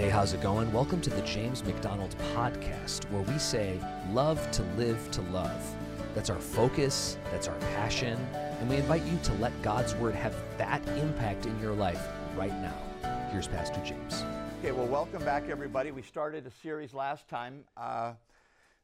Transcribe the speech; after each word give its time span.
Hey, 0.00 0.08
how's 0.08 0.32
it 0.32 0.40
going? 0.40 0.72
Welcome 0.72 1.02
to 1.02 1.10
the 1.10 1.20
James 1.20 1.62
MacDonald 1.62 2.16
Podcast, 2.34 3.04
where 3.10 3.20
we 3.20 3.38
say, 3.38 3.78
Love 4.12 4.50
to 4.52 4.62
live 4.78 5.10
to 5.10 5.20
love. 5.24 5.76
That's 6.14 6.30
our 6.30 6.40
focus, 6.40 7.18
that's 7.30 7.48
our 7.48 7.58
passion, 7.74 8.18
and 8.32 8.70
we 8.70 8.76
invite 8.76 9.02
you 9.02 9.18
to 9.24 9.34
let 9.34 9.52
God's 9.60 9.94
Word 9.96 10.14
have 10.14 10.34
that 10.56 10.80
impact 10.96 11.44
in 11.44 11.60
your 11.60 11.74
life 11.74 12.02
right 12.34 12.54
now. 12.62 13.28
Here's 13.30 13.46
Pastor 13.46 13.78
James. 13.84 14.24
Okay, 14.60 14.72
well, 14.72 14.86
welcome 14.86 15.22
back, 15.22 15.50
everybody. 15.50 15.90
We 15.90 16.00
started 16.00 16.46
a 16.46 16.50
series 16.50 16.94
last 16.94 17.28
time 17.28 17.64
uh, 17.76 18.14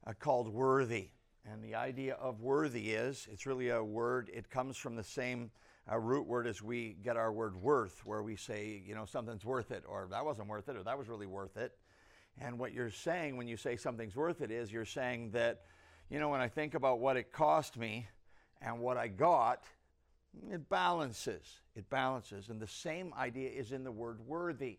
uh, 0.07 0.13
called 0.21 0.53
Worthy. 0.53 1.09
And 1.51 1.65
the 1.65 1.77
idea 1.77 2.17
of 2.17 2.43
worthy 2.43 2.91
is 2.91 3.27
it's 3.33 3.47
really 3.47 3.71
a 3.71 3.83
word, 3.83 4.31
it 4.35 4.51
comes 4.51 4.77
from 4.77 4.97
the 4.97 5.05
same 5.05 5.51
uh, 5.91 5.99
root 5.99 6.27
word 6.27 6.47
is 6.47 6.63
we 6.63 6.97
get 7.03 7.17
our 7.17 7.33
word 7.33 7.57
worth, 7.57 8.05
where 8.05 8.23
we 8.23 8.37
say, 8.37 8.83
you 8.85 8.95
know, 8.95 9.05
something's 9.05 9.45
worth 9.45 9.71
it, 9.71 9.85
or 9.89 10.09
that 10.11 10.25
wasn't 10.25 10.49
worth 10.49 10.69
it, 10.69 10.77
or 10.77 10.83
that 10.83 10.99
was 10.99 11.09
really 11.09 11.27
worth 11.27 11.57
it. 11.57 11.77
And 12.39 12.59
what 12.59 12.73
you're 12.73 12.91
saying 12.91 13.37
when 13.37 13.49
you 13.49 13.57
say 13.57 13.77
something's 13.77 14.17
worth 14.17 14.41
it 14.41 14.51
is 14.51 14.73
you're 14.73 14.85
saying 14.85 15.31
that, 15.31 15.63
you 16.11 16.19
know, 16.19 16.29
when 16.29 16.41
I 16.41 16.49
think 16.49 16.75
about 16.75 16.99
what 16.99 17.17
it 17.17 17.33
cost 17.33 17.79
me 17.79 18.09
and 18.61 18.81
what 18.81 18.97
I 18.97 19.09
got, 19.09 19.65
it 20.51 20.69
balances. 20.69 21.61
It 21.75 21.89
balances. 21.89 22.51
And 22.51 22.61
the 22.61 22.67
same 22.67 23.15
idea 23.17 23.51
is 23.51 23.73
in 23.73 23.85
the 23.85 23.93
word 23.93 24.21
worthy 24.27 24.79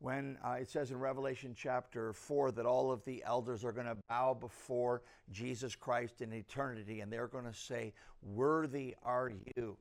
when 0.00 0.38
uh, 0.42 0.52
it 0.52 0.70
says 0.70 0.90
in 0.90 0.98
Revelation 0.98 1.54
chapter 1.54 2.12
4 2.14 2.52
that 2.52 2.64
all 2.64 2.90
of 2.90 3.04
the 3.04 3.22
elders 3.24 3.64
are 3.64 3.72
going 3.72 3.86
to 3.86 3.96
bow 4.08 4.34
before 4.34 5.02
Jesus 5.30 5.76
Christ 5.76 6.22
in 6.22 6.32
eternity 6.32 7.00
and 7.00 7.12
they're 7.12 7.28
going 7.28 7.44
to 7.44 7.54
say, 7.54 7.92
Worthy 8.22 8.96
are 9.02 9.30
you, 9.56 9.76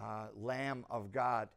uh, 0.00 0.26
Lamb 0.34 0.84
of 0.90 1.12
God. 1.12 1.48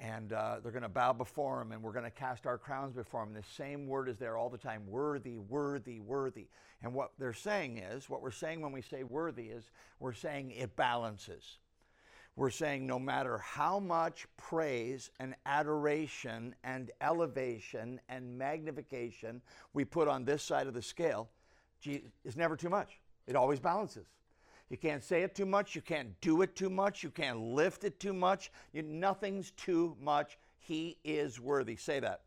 And 0.00 0.32
uh, 0.32 0.56
they're 0.62 0.72
going 0.72 0.82
to 0.82 0.88
bow 0.88 1.12
before 1.12 1.60
him 1.60 1.70
and 1.70 1.82
we're 1.82 1.92
going 1.92 2.04
to 2.04 2.10
cast 2.10 2.46
our 2.46 2.58
crowns 2.58 2.94
before 2.94 3.22
him. 3.22 3.34
The 3.34 3.42
same 3.56 3.86
word 3.86 4.08
is 4.08 4.18
there 4.18 4.36
all 4.36 4.48
the 4.48 4.58
time 4.58 4.82
worthy, 4.86 5.38
worthy, 5.38 6.00
worthy. 6.00 6.48
And 6.82 6.92
what 6.92 7.12
they're 7.18 7.32
saying 7.32 7.78
is, 7.78 8.10
what 8.10 8.22
we're 8.22 8.32
saying 8.32 8.60
when 8.62 8.72
we 8.72 8.82
say 8.82 9.04
worthy 9.04 9.44
is, 9.44 9.70
we're 10.00 10.14
saying 10.14 10.50
it 10.52 10.74
balances 10.74 11.58
we're 12.34 12.50
saying 12.50 12.86
no 12.86 12.98
matter 12.98 13.38
how 13.38 13.78
much 13.78 14.26
praise 14.36 15.10
and 15.20 15.34
adoration 15.44 16.54
and 16.64 16.90
elevation 17.00 18.00
and 18.08 18.38
magnification 18.38 19.42
we 19.74 19.84
put 19.84 20.08
on 20.08 20.24
this 20.24 20.42
side 20.42 20.66
of 20.66 20.74
the 20.74 20.82
scale, 20.82 21.28
it's 21.84 22.36
never 22.36 22.56
too 22.56 22.70
much. 22.70 23.00
It 23.26 23.36
always 23.36 23.60
balances. 23.60 24.06
You 24.72 24.78
can't 24.78 25.04
say 25.04 25.22
it 25.22 25.34
too 25.34 25.44
much. 25.44 25.74
You 25.74 25.82
can't 25.82 26.18
do 26.22 26.40
it 26.40 26.56
too 26.56 26.70
much. 26.70 27.02
You 27.02 27.10
can't 27.10 27.38
lift 27.38 27.84
it 27.84 28.00
too 28.00 28.14
much. 28.14 28.50
You, 28.72 28.80
nothing's 28.80 29.50
too 29.50 29.94
much. 30.00 30.38
He 30.60 30.96
is 31.04 31.38
worthy. 31.38 31.76
Say 31.76 32.00
that. 32.00 32.22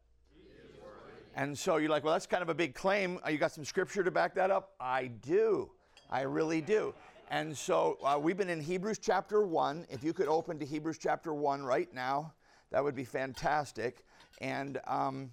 And 1.35 1.57
so 1.57 1.77
you're 1.77 1.89
like, 1.89 2.03
well, 2.03 2.13
that's 2.13 2.27
kind 2.27 2.43
of 2.43 2.49
a 2.49 2.53
big 2.53 2.75
claim. 2.75 3.19
Uh, 3.25 3.31
you 3.31 3.39
got 3.39 3.51
some 3.51 3.65
scripture 3.65 4.03
to 4.03 4.11
back 4.11 4.35
that 4.35 4.51
up? 4.51 4.73
I 4.79 5.07
do. 5.07 5.71
I 6.11 6.21
really 6.21 6.61
do. 6.61 6.93
And 7.31 7.57
so 7.57 7.97
uh, 8.03 8.19
we've 8.21 8.37
been 8.37 8.51
in 8.51 8.61
Hebrews 8.61 8.99
chapter 8.99 9.41
1. 9.41 9.87
If 9.89 10.03
you 10.03 10.13
could 10.13 10.27
open 10.27 10.59
to 10.59 10.65
Hebrews 10.67 10.99
chapter 10.99 11.33
1 11.33 11.63
right 11.63 11.91
now, 11.95 12.31
that 12.69 12.83
would 12.83 12.95
be 12.95 13.05
fantastic. 13.05 14.05
And 14.39 14.79
um, 14.85 15.31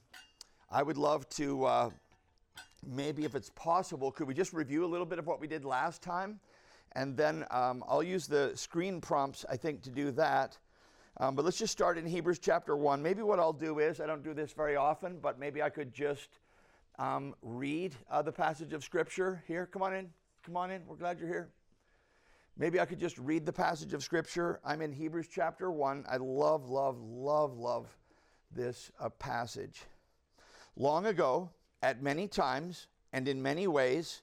I 0.70 0.82
would 0.82 0.96
love 0.96 1.28
to, 1.30 1.64
uh, 1.66 1.90
maybe 2.86 3.26
if 3.26 3.34
it's 3.34 3.50
possible, 3.50 4.10
could 4.10 4.26
we 4.26 4.32
just 4.32 4.54
review 4.54 4.82
a 4.82 4.88
little 4.88 5.04
bit 5.04 5.18
of 5.18 5.26
what 5.26 5.42
we 5.42 5.46
did 5.46 5.66
last 5.66 6.00
time? 6.00 6.40
And 6.94 7.16
then 7.16 7.44
um, 7.50 7.82
I'll 7.88 8.02
use 8.02 8.26
the 8.26 8.52
screen 8.54 9.00
prompts, 9.00 9.44
I 9.48 9.56
think, 9.56 9.82
to 9.82 9.90
do 9.90 10.10
that. 10.12 10.58
Um, 11.18 11.34
but 11.34 11.44
let's 11.44 11.58
just 11.58 11.72
start 11.72 11.98
in 11.98 12.06
Hebrews 12.06 12.38
chapter 12.38 12.76
1. 12.76 13.02
Maybe 13.02 13.22
what 13.22 13.38
I'll 13.38 13.52
do 13.52 13.78
is, 13.78 14.00
I 14.00 14.06
don't 14.06 14.22
do 14.22 14.34
this 14.34 14.52
very 14.52 14.76
often, 14.76 15.18
but 15.20 15.38
maybe 15.38 15.62
I 15.62 15.70
could 15.70 15.92
just 15.92 16.28
um, 16.98 17.34
read 17.42 17.94
uh, 18.10 18.22
the 18.22 18.32
passage 18.32 18.72
of 18.72 18.82
Scripture 18.82 19.42
here. 19.46 19.66
Come 19.66 19.82
on 19.82 19.94
in. 19.94 20.10
Come 20.44 20.56
on 20.56 20.70
in. 20.70 20.82
We're 20.86 20.96
glad 20.96 21.18
you're 21.18 21.28
here. 21.28 21.50
Maybe 22.56 22.80
I 22.80 22.84
could 22.84 22.98
just 22.98 23.16
read 23.18 23.46
the 23.46 23.52
passage 23.52 23.94
of 23.94 24.02
Scripture. 24.02 24.60
I'm 24.64 24.82
in 24.82 24.92
Hebrews 24.92 25.28
chapter 25.30 25.70
1. 25.70 26.04
I 26.08 26.16
love, 26.18 26.68
love, 26.68 27.00
love, 27.00 27.56
love 27.56 27.86
this 28.54 28.90
uh, 29.00 29.08
passage. 29.08 29.82
Long 30.76 31.06
ago, 31.06 31.50
at 31.82 32.02
many 32.02 32.28
times 32.28 32.88
and 33.12 33.28
in 33.28 33.42
many 33.42 33.66
ways, 33.66 34.22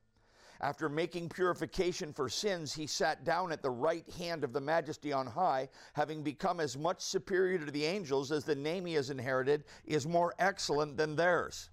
After 0.61 0.89
making 0.89 1.29
purification 1.29 2.13
for 2.13 2.29
sins, 2.29 2.71
he 2.71 2.85
sat 2.85 3.23
down 3.23 3.51
at 3.51 3.63
the 3.63 3.71
right 3.71 4.07
hand 4.11 4.43
of 4.43 4.53
the 4.53 4.61
majesty 4.61 5.11
on 5.11 5.25
high, 5.25 5.69
having 5.93 6.21
become 6.21 6.59
as 6.59 6.77
much 6.77 7.01
superior 7.01 7.57
to 7.57 7.71
the 7.71 7.83
angels 7.83 8.31
as 8.31 8.45
the 8.45 8.53
name 8.53 8.85
he 8.85 8.93
has 8.93 9.09
inherited 9.09 9.63
is 9.85 10.05
more 10.05 10.35
excellent 10.37 10.97
than 10.97 11.15
theirs. 11.15 11.71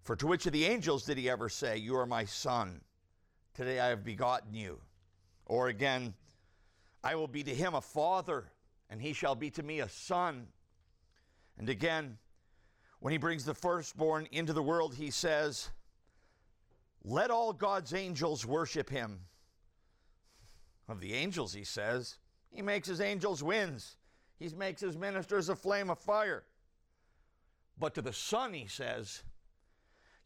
For 0.00 0.16
to 0.16 0.26
which 0.26 0.46
of 0.46 0.54
the 0.54 0.64
angels 0.64 1.04
did 1.04 1.18
he 1.18 1.28
ever 1.28 1.50
say, 1.50 1.76
You 1.76 1.96
are 1.96 2.06
my 2.06 2.24
son? 2.24 2.80
Today 3.52 3.78
I 3.78 3.88
have 3.88 4.04
begotten 4.04 4.54
you. 4.54 4.80
Or 5.44 5.68
again, 5.68 6.14
I 7.04 7.14
will 7.14 7.28
be 7.28 7.42
to 7.42 7.54
him 7.54 7.74
a 7.74 7.82
father, 7.82 8.50
and 8.88 9.02
he 9.02 9.12
shall 9.12 9.34
be 9.34 9.50
to 9.50 9.62
me 9.62 9.80
a 9.80 9.88
son. 9.90 10.46
And 11.58 11.68
again, 11.68 12.16
when 13.00 13.12
he 13.12 13.18
brings 13.18 13.44
the 13.44 13.52
firstborn 13.52 14.28
into 14.32 14.54
the 14.54 14.62
world, 14.62 14.94
he 14.94 15.10
says, 15.10 15.68
Let 17.04 17.30
all 17.30 17.52
God's 17.52 17.94
angels 17.94 18.46
worship 18.46 18.88
him. 18.88 19.20
Of 20.88 21.00
the 21.00 21.14
angels, 21.14 21.52
he 21.52 21.64
says, 21.64 22.18
He 22.50 22.62
makes 22.62 22.88
his 22.88 23.00
angels 23.00 23.42
winds, 23.42 23.96
he 24.38 24.48
makes 24.50 24.80
his 24.80 24.96
ministers 24.96 25.48
a 25.48 25.56
flame 25.56 25.90
of 25.90 25.98
fire. 25.98 26.44
But 27.78 27.94
to 27.94 28.02
the 28.02 28.12
Son, 28.12 28.52
he 28.52 28.66
says, 28.66 29.22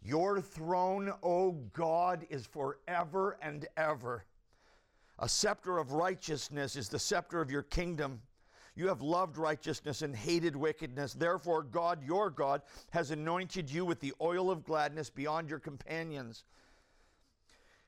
Your 0.02 0.40
throne, 0.40 1.12
O 1.22 1.52
God, 1.72 2.26
is 2.28 2.46
forever 2.46 3.38
and 3.40 3.66
ever. 3.76 4.24
A 5.18 5.28
scepter 5.28 5.78
of 5.78 5.92
righteousness 5.92 6.76
is 6.76 6.88
the 6.88 6.98
scepter 6.98 7.40
of 7.40 7.50
your 7.50 7.62
kingdom. 7.62 8.20
You 8.74 8.88
have 8.88 9.00
loved 9.00 9.38
righteousness 9.38 10.02
and 10.02 10.14
hated 10.14 10.54
wickedness. 10.54 11.14
Therefore, 11.14 11.62
God, 11.62 12.04
your 12.04 12.28
God, 12.28 12.60
has 12.90 13.10
anointed 13.10 13.70
you 13.70 13.86
with 13.86 14.00
the 14.00 14.12
oil 14.20 14.50
of 14.50 14.64
gladness 14.64 15.08
beyond 15.08 15.48
your 15.48 15.58
companions. 15.58 16.44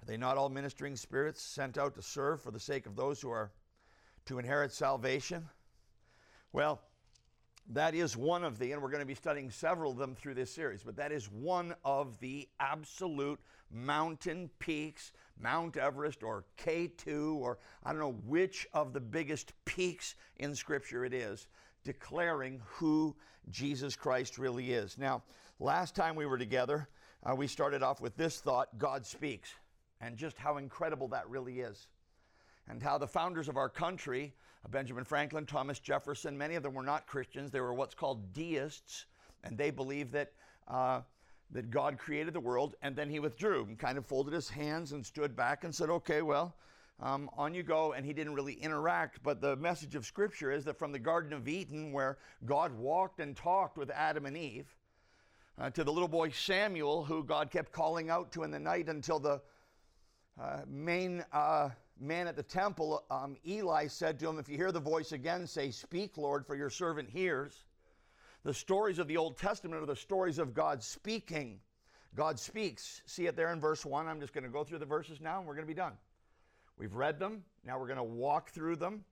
Are 0.00 0.06
they 0.06 0.16
not 0.16 0.36
all 0.36 0.48
ministering 0.48 0.96
spirits 0.96 1.42
sent 1.42 1.78
out 1.78 1.94
to 1.94 2.02
serve 2.02 2.42
for 2.42 2.50
the 2.50 2.60
sake 2.60 2.86
of 2.86 2.96
those 2.96 3.20
who 3.20 3.30
are 3.30 3.50
to 4.26 4.38
inherit 4.38 4.72
salvation? 4.72 5.48
Well, 6.52 6.80
that 7.70 7.94
is 7.94 8.16
one 8.16 8.44
of 8.44 8.58
the, 8.58 8.72
and 8.72 8.80
we're 8.80 8.90
going 8.90 9.00
to 9.00 9.06
be 9.06 9.14
studying 9.14 9.50
several 9.50 9.92
of 9.92 9.98
them 9.98 10.14
through 10.14 10.34
this 10.34 10.52
series, 10.52 10.82
but 10.82 10.96
that 10.96 11.10
is 11.10 11.30
one 11.30 11.74
of 11.84 12.18
the 12.20 12.48
absolute 12.60 13.40
mountain 13.70 14.48
peaks, 14.58 15.12
Mount 15.38 15.76
Everest 15.76 16.22
or 16.22 16.44
K2, 16.58 17.34
or 17.34 17.58
I 17.82 17.90
don't 17.90 18.00
know 18.00 18.20
which 18.24 18.66
of 18.72 18.92
the 18.92 19.00
biggest 19.00 19.52
peaks 19.64 20.14
in 20.36 20.54
Scripture 20.54 21.04
it 21.04 21.12
is, 21.12 21.48
declaring 21.84 22.60
who 22.64 23.16
Jesus 23.50 23.96
Christ 23.96 24.38
really 24.38 24.72
is. 24.72 24.96
Now, 24.96 25.22
last 25.58 25.94
time 25.94 26.14
we 26.14 26.26
were 26.26 26.38
together, 26.38 26.88
uh, 27.24 27.34
we 27.34 27.48
started 27.48 27.82
off 27.82 28.00
with 28.00 28.16
this 28.16 28.40
thought 28.40 28.78
God 28.78 29.04
speaks, 29.04 29.52
and 30.00 30.16
just 30.16 30.36
how 30.38 30.56
incredible 30.56 31.08
that 31.08 31.28
really 31.28 31.60
is. 31.60 31.88
And 32.68 32.82
how 32.82 32.98
the 32.98 33.06
founders 33.06 33.48
of 33.48 33.56
our 33.56 33.68
country, 33.68 34.34
Benjamin 34.70 35.04
Franklin, 35.04 35.46
Thomas 35.46 35.78
Jefferson, 35.78 36.36
many 36.36 36.56
of 36.56 36.62
them 36.62 36.74
were 36.74 36.82
not 36.82 37.06
Christians. 37.06 37.50
They 37.50 37.60
were 37.60 37.74
what's 37.74 37.94
called 37.94 38.32
deists, 38.32 39.06
and 39.44 39.56
they 39.56 39.70
believed 39.70 40.12
that, 40.12 40.32
uh, 40.66 41.02
that 41.52 41.70
God 41.70 41.98
created 41.98 42.34
the 42.34 42.40
world 42.40 42.74
and 42.82 42.96
then 42.96 43.08
he 43.08 43.20
withdrew 43.20 43.64
and 43.64 43.78
kind 43.78 43.96
of 43.96 44.04
folded 44.04 44.34
his 44.34 44.48
hands 44.48 44.92
and 44.92 45.06
stood 45.06 45.36
back 45.36 45.62
and 45.62 45.72
said, 45.72 45.90
okay, 45.90 46.22
well, 46.22 46.56
um, 47.00 47.28
on 47.36 47.52
you 47.54 47.62
go, 47.62 47.92
and 47.92 48.06
he 48.06 48.12
didn't 48.12 48.34
really 48.34 48.54
interact. 48.54 49.22
But 49.22 49.40
the 49.40 49.54
message 49.56 49.94
of 49.94 50.06
Scripture 50.06 50.50
is 50.50 50.64
that 50.64 50.78
from 50.78 50.92
the 50.92 50.98
Garden 50.98 51.32
of 51.32 51.46
Eden, 51.46 51.92
where 51.92 52.18
God 52.46 52.72
walked 52.72 53.20
and 53.20 53.36
talked 53.36 53.76
with 53.76 53.90
Adam 53.90 54.26
and 54.26 54.36
Eve, 54.36 54.74
uh, 55.58 55.70
to 55.70 55.84
the 55.84 55.92
little 55.92 56.08
boy 56.08 56.30
Samuel, 56.30 57.04
who 57.04 57.22
God 57.22 57.50
kept 57.50 57.72
calling 57.72 58.10
out 58.10 58.32
to 58.32 58.42
in 58.42 58.50
the 58.50 58.58
night 58.58 58.88
until 58.88 59.18
the 59.18 59.40
uh, 60.40 60.60
main 60.66 61.24
uh, 61.32 61.70
man 61.98 62.26
at 62.26 62.36
the 62.36 62.42
temple, 62.42 63.04
um, 63.10 63.36
Eli, 63.46 63.86
said 63.86 64.18
to 64.18 64.28
him, 64.28 64.38
If 64.38 64.48
you 64.48 64.56
hear 64.56 64.72
the 64.72 64.80
voice 64.80 65.12
again, 65.12 65.46
say, 65.46 65.70
Speak, 65.70 66.16
Lord, 66.16 66.46
for 66.46 66.54
your 66.56 66.70
servant 66.70 67.08
hears. 67.08 67.64
The 68.44 68.54
stories 68.54 68.98
of 68.98 69.08
the 69.08 69.16
Old 69.16 69.38
Testament 69.38 69.82
are 69.82 69.86
the 69.86 69.96
stories 69.96 70.38
of 70.38 70.54
God 70.54 70.82
speaking. 70.82 71.58
God 72.14 72.38
speaks. 72.38 73.02
See 73.06 73.26
it 73.26 73.36
there 73.36 73.52
in 73.52 73.60
verse 73.60 73.84
1. 73.84 74.06
I'm 74.06 74.20
just 74.20 74.32
going 74.32 74.44
to 74.44 74.50
go 74.50 74.62
through 74.62 74.78
the 74.78 74.86
verses 74.86 75.20
now 75.20 75.38
and 75.38 75.46
we're 75.46 75.54
going 75.54 75.66
to 75.66 75.72
be 75.72 75.74
done. 75.74 75.94
We've 76.78 76.94
read 76.94 77.18
them. 77.18 77.42
Now 77.64 77.78
we're 77.78 77.86
going 77.86 77.96
to 77.96 78.04
walk 78.04 78.50
through 78.50 78.76
them. 78.76 79.04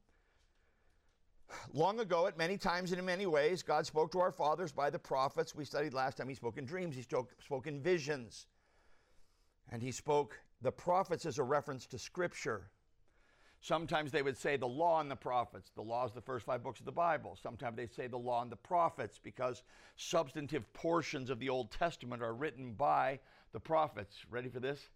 Long 1.72 2.00
ago, 2.00 2.26
at 2.26 2.38
many 2.38 2.56
times 2.56 2.92
and 2.92 2.98
in 2.98 3.04
many 3.04 3.26
ways, 3.26 3.62
God 3.62 3.86
spoke 3.86 4.12
to 4.12 4.20
our 4.20 4.32
fathers 4.32 4.72
by 4.72 4.88
the 4.88 4.98
prophets. 4.98 5.54
We 5.54 5.64
studied 5.64 5.94
last 5.94 6.16
time, 6.16 6.28
He 6.28 6.34
spoke 6.34 6.56
in 6.56 6.64
dreams, 6.64 6.96
He 6.96 7.02
spoke, 7.02 7.30
spoke 7.44 7.66
in 7.66 7.82
visions. 7.82 8.46
And 9.70 9.82
He 9.82 9.90
spoke 9.90 10.38
the 10.64 10.72
prophets 10.72 11.26
as 11.26 11.38
a 11.38 11.42
reference 11.42 11.86
to 11.86 11.98
Scripture. 11.98 12.70
Sometimes 13.60 14.10
they 14.10 14.22
would 14.22 14.36
say 14.36 14.56
the 14.56 14.66
law 14.66 15.00
and 15.00 15.10
the 15.10 15.16
prophets. 15.16 15.70
The 15.74 15.82
law 15.82 16.06
is 16.06 16.12
the 16.12 16.22
first 16.22 16.46
five 16.46 16.62
books 16.62 16.80
of 16.80 16.86
the 16.86 16.92
Bible. 16.92 17.38
Sometimes 17.40 17.76
they 17.76 17.86
say 17.86 18.06
the 18.06 18.16
law 18.16 18.40
and 18.40 18.50
the 18.50 18.56
prophets 18.56 19.20
because 19.22 19.62
substantive 19.96 20.70
portions 20.72 21.28
of 21.28 21.38
the 21.38 21.50
Old 21.50 21.70
Testament 21.70 22.22
are 22.22 22.32
written 22.32 22.72
by 22.72 23.20
the 23.52 23.60
prophets. 23.60 24.24
Ready 24.30 24.48
for 24.48 24.58
this? 24.58 24.88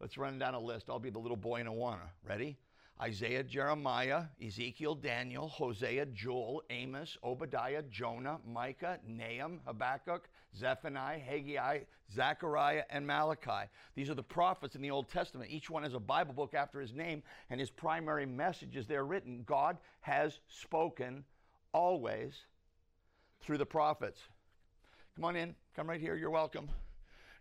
Let's 0.00 0.16
run 0.16 0.38
down 0.38 0.54
a 0.54 0.60
list. 0.60 0.88
I'll 0.88 1.00
be 1.00 1.10
the 1.10 1.18
little 1.18 1.36
boy 1.36 1.60
in 1.60 1.66
Awana. 1.66 2.10
Ready? 2.24 2.56
Isaiah, 3.00 3.42
Jeremiah, 3.42 4.24
Ezekiel, 4.44 4.94
Daniel, 4.96 5.48
Hosea, 5.48 6.06
Joel, 6.06 6.62
Amos, 6.70 7.16
Obadiah, 7.24 7.82
Jonah, 7.90 8.38
Micah, 8.46 8.98
Nahum, 9.06 9.60
Habakkuk, 9.66 10.28
Zephaniah, 10.56 11.18
Haggai, 11.18 11.80
Zechariah, 12.12 12.84
and 12.90 13.06
Malachi. 13.06 13.68
These 13.94 14.10
are 14.10 14.14
the 14.14 14.22
prophets 14.22 14.74
in 14.74 14.82
the 14.82 14.90
Old 14.90 15.10
Testament. 15.10 15.50
Each 15.50 15.70
one 15.70 15.82
has 15.82 15.94
a 15.94 16.00
Bible 16.00 16.32
book 16.32 16.54
after 16.54 16.80
his 16.80 16.94
name, 16.94 17.22
and 17.50 17.60
his 17.60 17.70
primary 17.70 18.26
message 18.26 18.76
is 18.76 18.86
there 18.86 19.04
written. 19.04 19.42
God 19.46 19.76
has 20.00 20.40
spoken 20.48 21.24
always 21.72 22.34
through 23.40 23.58
the 23.58 23.66
prophets. 23.66 24.20
Come 25.14 25.24
on 25.24 25.36
in. 25.36 25.54
Come 25.76 25.88
right 25.88 26.00
here. 26.00 26.16
You're 26.16 26.30
welcome. 26.30 26.68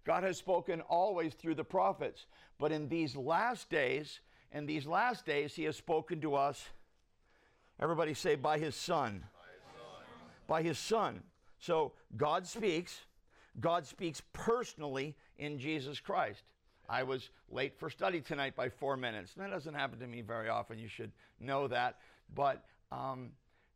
God 0.06 0.24
has 0.24 0.38
spoken 0.38 0.82
always 0.82 1.34
through 1.34 1.56
the 1.56 1.64
prophets. 1.64 2.26
But 2.60 2.72
in 2.72 2.88
these 2.88 3.16
last 3.16 3.70
days, 3.70 4.20
in 4.52 4.66
these 4.66 4.86
last 4.86 5.26
days, 5.26 5.54
he 5.54 5.66
has 5.66 5.76
spoken 5.76 6.22
to 6.22 6.36
us. 6.36 6.64
Everybody 7.80 8.14
say, 8.14 8.36
by 8.36 8.58
his 8.58 8.76
son. 8.76 9.24
By 9.34 9.52
his 9.54 9.62
son. 9.76 10.06
By 10.48 10.62
his 10.64 10.80
son. 10.80 11.24
So 11.60 11.94
God 12.16 12.46
speaks. 12.46 13.02
God 13.60 13.86
speaks 13.86 14.22
personally 14.34 15.16
in 15.38 15.58
Jesus 15.60 16.00
Christ. 16.00 16.44
I 16.90 17.04
was 17.04 17.30
late 17.50 17.78
for 17.78 17.90
study 17.90 18.22
tonight 18.22 18.56
by 18.56 18.70
four 18.70 18.96
minutes. 18.96 19.34
That 19.36 19.50
doesn't 19.50 19.74
happen 19.74 20.00
to 20.00 20.08
me 20.08 20.22
very 20.22 20.48
often. 20.48 20.78
You 20.78 20.88
should 20.88 21.12
know 21.40 21.68
that. 21.68 21.98
But 22.34 22.64
um, 22.92 23.32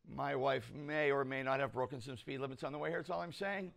my 0.08 0.34
wife 0.34 0.70
may 0.74 1.10
or 1.10 1.24
may 1.24 1.42
not 1.42 1.60
have 1.60 1.72
broken 1.72 2.00
some 2.00 2.16
speed 2.16 2.40
limits 2.40 2.64
on 2.64 2.72
the 2.72 2.78
way 2.78 2.90
here. 2.90 3.00
That's 3.00 3.10
all 3.10 3.20
I'm 3.20 3.32
saying. 3.32 3.72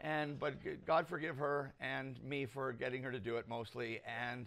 And 0.00 0.38
but 0.38 0.54
God 0.86 1.08
forgive 1.08 1.36
her 1.38 1.74
and 1.80 2.22
me 2.22 2.46
for 2.46 2.72
getting 2.72 3.02
her 3.02 3.10
to 3.10 3.18
do 3.18 3.36
it 3.36 3.48
mostly. 3.48 4.00
And 4.06 4.46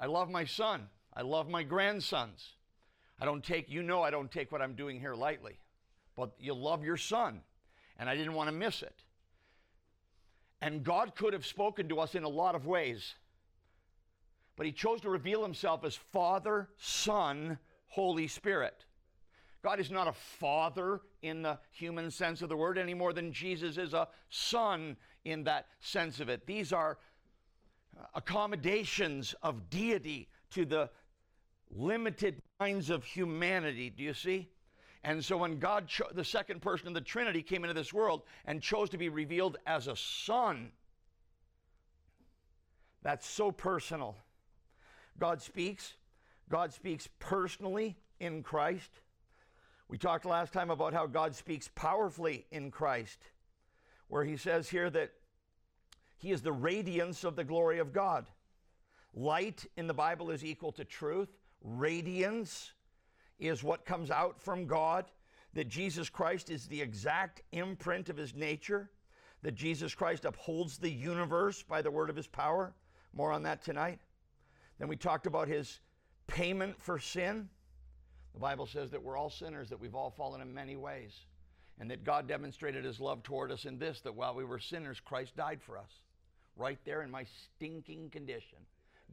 I 0.00 0.06
love 0.06 0.30
my 0.30 0.44
son. 0.44 0.88
I 1.14 1.22
love 1.22 1.48
my 1.48 1.62
grandsons. 1.62 2.54
I 3.20 3.26
don't 3.26 3.44
take, 3.44 3.70
you 3.70 3.82
know, 3.82 4.02
I 4.02 4.10
don't 4.10 4.30
take 4.30 4.50
what 4.50 4.62
I'm 4.62 4.74
doing 4.74 4.98
here 4.98 5.14
lightly. 5.14 5.58
But 6.16 6.32
you 6.38 6.54
love 6.54 6.84
your 6.84 6.96
son. 6.96 7.40
And 7.98 8.08
I 8.08 8.16
didn't 8.16 8.34
want 8.34 8.48
to 8.48 8.54
miss 8.54 8.82
it. 8.82 9.04
And 10.60 10.84
God 10.84 11.14
could 11.14 11.32
have 11.32 11.46
spoken 11.46 11.88
to 11.88 12.00
us 12.00 12.14
in 12.14 12.24
a 12.24 12.28
lot 12.28 12.54
of 12.54 12.66
ways. 12.66 13.14
But 14.56 14.66
he 14.66 14.72
chose 14.72 15.00
to 15.00 15.10
reveal 15.10 15.42
himself 15.42 15.84
as 15.84 15.96
Father, 15.96 16.68
Son, 16.76 17.58
Holy 17.88 18.28
Spirit. 18.28 18.84
God 19.62 19.78
is 19.78 19.90
not 19.90 20.08
a 20.08 20.12
father 20.12 21.00
in 21.22 21.42
the 21.42 21.58
human 21.70 22.10
sense 22.10 22.42
of 22.42 22.48
the 22.48 22.56
word 22.56 22.78
any 22.78 22.94
more 22.94 23.12
than 23.12 23.32
Jesus 23.32 23.76
is 23.78 23.94
a 23.94 24.08
son 24.28 24.96
in 25.24 25.44
that 25.44 25.66
sense 25.80 26.18
of 26.18 26.28
it. 26.28 26.46
These 26.46 26.72
are 26.72 26.98
accommodations 28.14 29.34
of 29.42 29.70
deity 29.70 30.28
to 30.50 30.64
the 30.64 30.90
limited 31.70 32.40
minds 32.58 32.90
of 32.90 33.04
humanity. 33.04 33.90
Do 33.90 34.02
you 34.02 34.14
see? 34.14 34.48
And 35.04 35.24
so 35.24 35.36
when 35.36 35.58
God, 35.58 35.88
cho- 35.88 36.10
the 36.12 36.24
second 36.24 36.62
person 36.62 36.88
of 36.88 36.94
the 36.94 37.00
Trinity, 37.00 37.42
came 37.42 37.64
into 37.64 37.74
this 37.74 37.92
world 37.92 38.22
and 38.44 38.62
chose 38.62 38.90
to 38.90 38.98
be 38.98 39.08
revealed 39.08 39.56
as 39.66 39.88
a 39.88 39.96
son, 39.96 40.70
that's 43.02 43.26
so 43.26 43.50
personal. 43.50 44.16
God 45.18 45.42
speaks. 45.42 45.94
God 46.48 46.72
speaks 46.72 47.08
personally 47.18 47.96
in 48.20 48.42
Christ. 48.42 48.90
We 49.88 49.98
talked 49.98 50.24
last 50.24 50.52
time 50.52 50.70
about 50.70 50.94
how 50.94 51.06
God 51.06 51.34
speaks 51.34 51.68
powerfully 51.74 52.46
in 52.50 52.70
Christ, 52.70 53.18
where 54.08 54.24
he 54.24 54.36
says 54.36 54.68
here 54.68 54.88
that 54.90 55.12
he 56.16 56.30
is 56.30 56.42
the 56.42 56.52
radiance 56.52 57.24
of 57.24 57.34
the 57.34 57.44
glory 57.44 57.78
of 57.78 57.92
God. 57.92 58.26
Light 59.14 59.66
in 59.76 59.88
the 59.88 59.94
Bible 59.94 60.30
is 60.30 60.44
equal 60.44 60.72
to 60.72 60.84
truth. 60.84 61.28
Radiance 61.60 62.72
is 63.38 63.62
what 63.62 63.84
comes 63.84 64.10
out 64.10 64.40
from 64.40 64.66
God. 64.66 65.06
That 65.54 65.68
Jesus 65.68 66.08
Christ 66.08 66.50
is 66.50 66.66
the 66.66 66.80
exact 66.80 67.42
imprint 67.52 68.08
of 68.08 68.16
his 68.16 68.34
nature. 68.34 68.90
That 69.42 69.54
Jesus 69.54 69.94
Christ 69.94 70.24
upholds 70.24 70.78
the 70.78 70.90
universe 70.90 71.62
by 71.62 71.82
the 71.82 71.90
word 71.90 72.10
of 72.10 72.16
his 72.16 72.26
power. 72.26 72.74
More 73.12 73.32
on 73.32 73.42
that 73.42 73.62
tonight. 73.62 73.98
Then 74.78 74.88
we 74.88 74.96
talked 74.96 75.26
about 75.26 75.48
his 75.48 75.80
payment 76.26 76.80
for 76.80 76.98
sin. 76.98 77.48
The 78.34 78.40
Bible 78.40 78.66
says 78.66 78.90
that 78.90 79.02
we're 79.02 79.18
all 79.18 79.30
sinners, 79.30 79.68
that 79.68 79.78
we've 79.78 79.94
all 79.94 80.10
fallen 80.10 80.40
in 80.40 80.54
many 80.54 80.76
ways, 80.76 81.12
and 81.78 81.90
that 81.90 82.04
God 82.04 82.26
demonstrated 82.26 82.84
his 82.84 82.98
love 82.98 83.22
toward 83.22 83.52
us 83.52 83.66
in 83.66 83.78
this 83.78 84.00
that 84.00 84.14
while 84.14 84.34
we 84.34 84.44
were 84.44 84.58
sinners, 84.58 85.00
Christ 85.00 85.36
died 85.36 85.60
for 85.60 85.76
us 85.76 85.90
right 86.56 86.78
there 86.84 87.02
in 87.02 87.10
my 87.10 87.24
stinking 87.24 88.10
condition. 88.10 88.58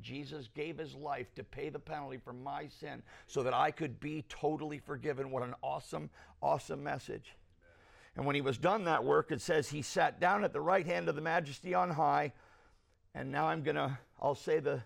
Jesus 0.02 0.50
gave 0.56 0.78
his 0.78 0.96
life 0.96 1.34
to 1.36 1.44
pay 1.44 1.70
the 1.70 1.80
penalty 1.80 2.18
for 2.18 2.34
my 2.34 2.68
sin 2.68 3.02
so 3.28 3.44
that 3.44 3.54
I 3.54 3.72
could 3.72 4.00
be 4.00 4.26
totally 4.30 4.80
forgiven. 4.80 5.32
What 5.32 5.44
an 5.44 5.56
awesome, 5.62 6.10
awesome 6.42 6.84
message. 6.84 7.36
And 8.16 8.26
when 8.26 8.36
he 8.36 8.42
was 8.42 8.58
done 8.58 8.86
that 8.86 9.04
work, 9.04 9.32
it 9.32 9.42
says 9.42 9.70
he 9.70 9.82
sat 9.82 10.20
down 10.20 10.44
at 10.44 10.54
the 10.54 10.62
right 10.62 10.86
hand 10.86 11.08
of 11.10 11.16
the 11.16 11.22
majesty 11.22 11.74
on 11.74 11.90
high. 11.90 12.34
And 13.16 13.32
now 13.32 13.48
I'm 13.48 13.64
going 13.64 13.76
to, 13.76 13.98
I'll 14.22 14.36
say 14.36 14.60
the 14.60 14.82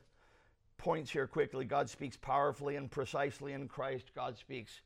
points 0.77 1.11
here 1.11 1.27
quickly. 1.27 1.65
God 1.65 1.89
speaks 1.89 2.17
powerfully 2.17 2.75
and 2.75 2.91
precisely 2.91 3.53
in 3.53 3.67
Christ. 3.67 4.11
God 4.15 4.38
speaks 4.38 4.81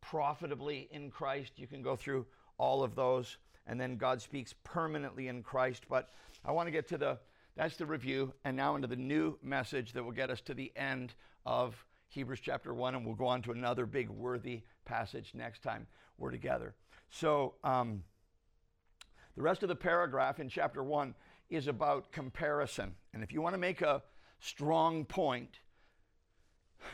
profitably 0.00 0.88
in 0.90 1.10
Christ. 1.10 1.52
You 1.56 1.66
can 1.66 1.82
go 1.82 1.96
through 1.96 2.26
all 2.58 2.82
of 2.82 2.94
those. 2.94 3.36
And 3.66 3.80
then 3.80 3.96
God 3.96 4.22
speaks 4.22 4.54
permanently 4.64 5.28
in 5.28 5.42
Christ. 5.42 5.84
But 5.88 6.08
I 6.44 6.52
want 6.52 6.68
to 6.68 6.72
get 6.72 6.88
to 6.88 6.98
the, 6.98 7.18
that's 7.56 7.76
the 7.76 7.86
review, 7.86 8.34
and 8.44 8.56
now 8.56 8.76
into 8.76 8.86
the 8.86 8.96
new 8.96 9.38
message 9.42 9.92
that 9.94 10.04
will 10.04 10.12
get 10.12 10.30
us 10.30 10.42
to 10.42 10.54
the 10.54 10.70
end 10.76 11.14
of 11.46 11.84
Hebrews 12.08 12.40
chapter 12.40 12.74
1, 12.74 12.94
and 12.94 13.04
we'll 13.04 13.14
go 13.14 13.26
on 13.26 13.42
to 13.42 13.52
another 13.52 13.86
big 13.86 14.10
worthy 14.10 14.62
passage 14.84 15.32
next 15.34 15.62
time 15.62 15.86
we're 16.18 16.30
together. 16.30 16.74
So, 17.10 17.54
um, 17.64 18.02
the 19.36 19.42
rest 19.42 19.62
of 19.62 19.68
the 19.68 19.76
paragraph 19.76 20.38
in 20.38 20.48
chapter 20.48 20.82
1 20.82 21.14
is 21.50 21.66
about 21.66 22.12
comparison. 22.12 22.94
And 23.12 23.22
if 23.22 23.32
you 23.32 23.40
want 23.40 23.54
to 23.54 23.58
make 23.58 23.82
a 23.82 24.02
strong 24.40 25.04
point, 25.04 25.60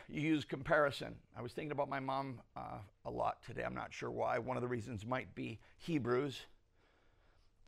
you 0.08 0.20
use 0.20 0.44
comparison. 0.44 1.14
I 1.36 1.42
was 1.42 1.52
thinking 1.52 1.72
about 1.72 1.88
my 1.88 2.00
mom 2.00 2.40
uh, 2.56 2.78
a 3.04 3.10
lot 3.10 3.42
today. 3.44 3.62
I'm 3.64 3.74
not 3.74 3.92
sure 3.92 4.10
why. 4.10 4.38
One 4.38 4.56
of 4.56 4.60
the 4.60 4.68
reasons 4.68 5.04
might 5.04 5.34
be 5.34 5.58
Hebrews. 5.78 6.40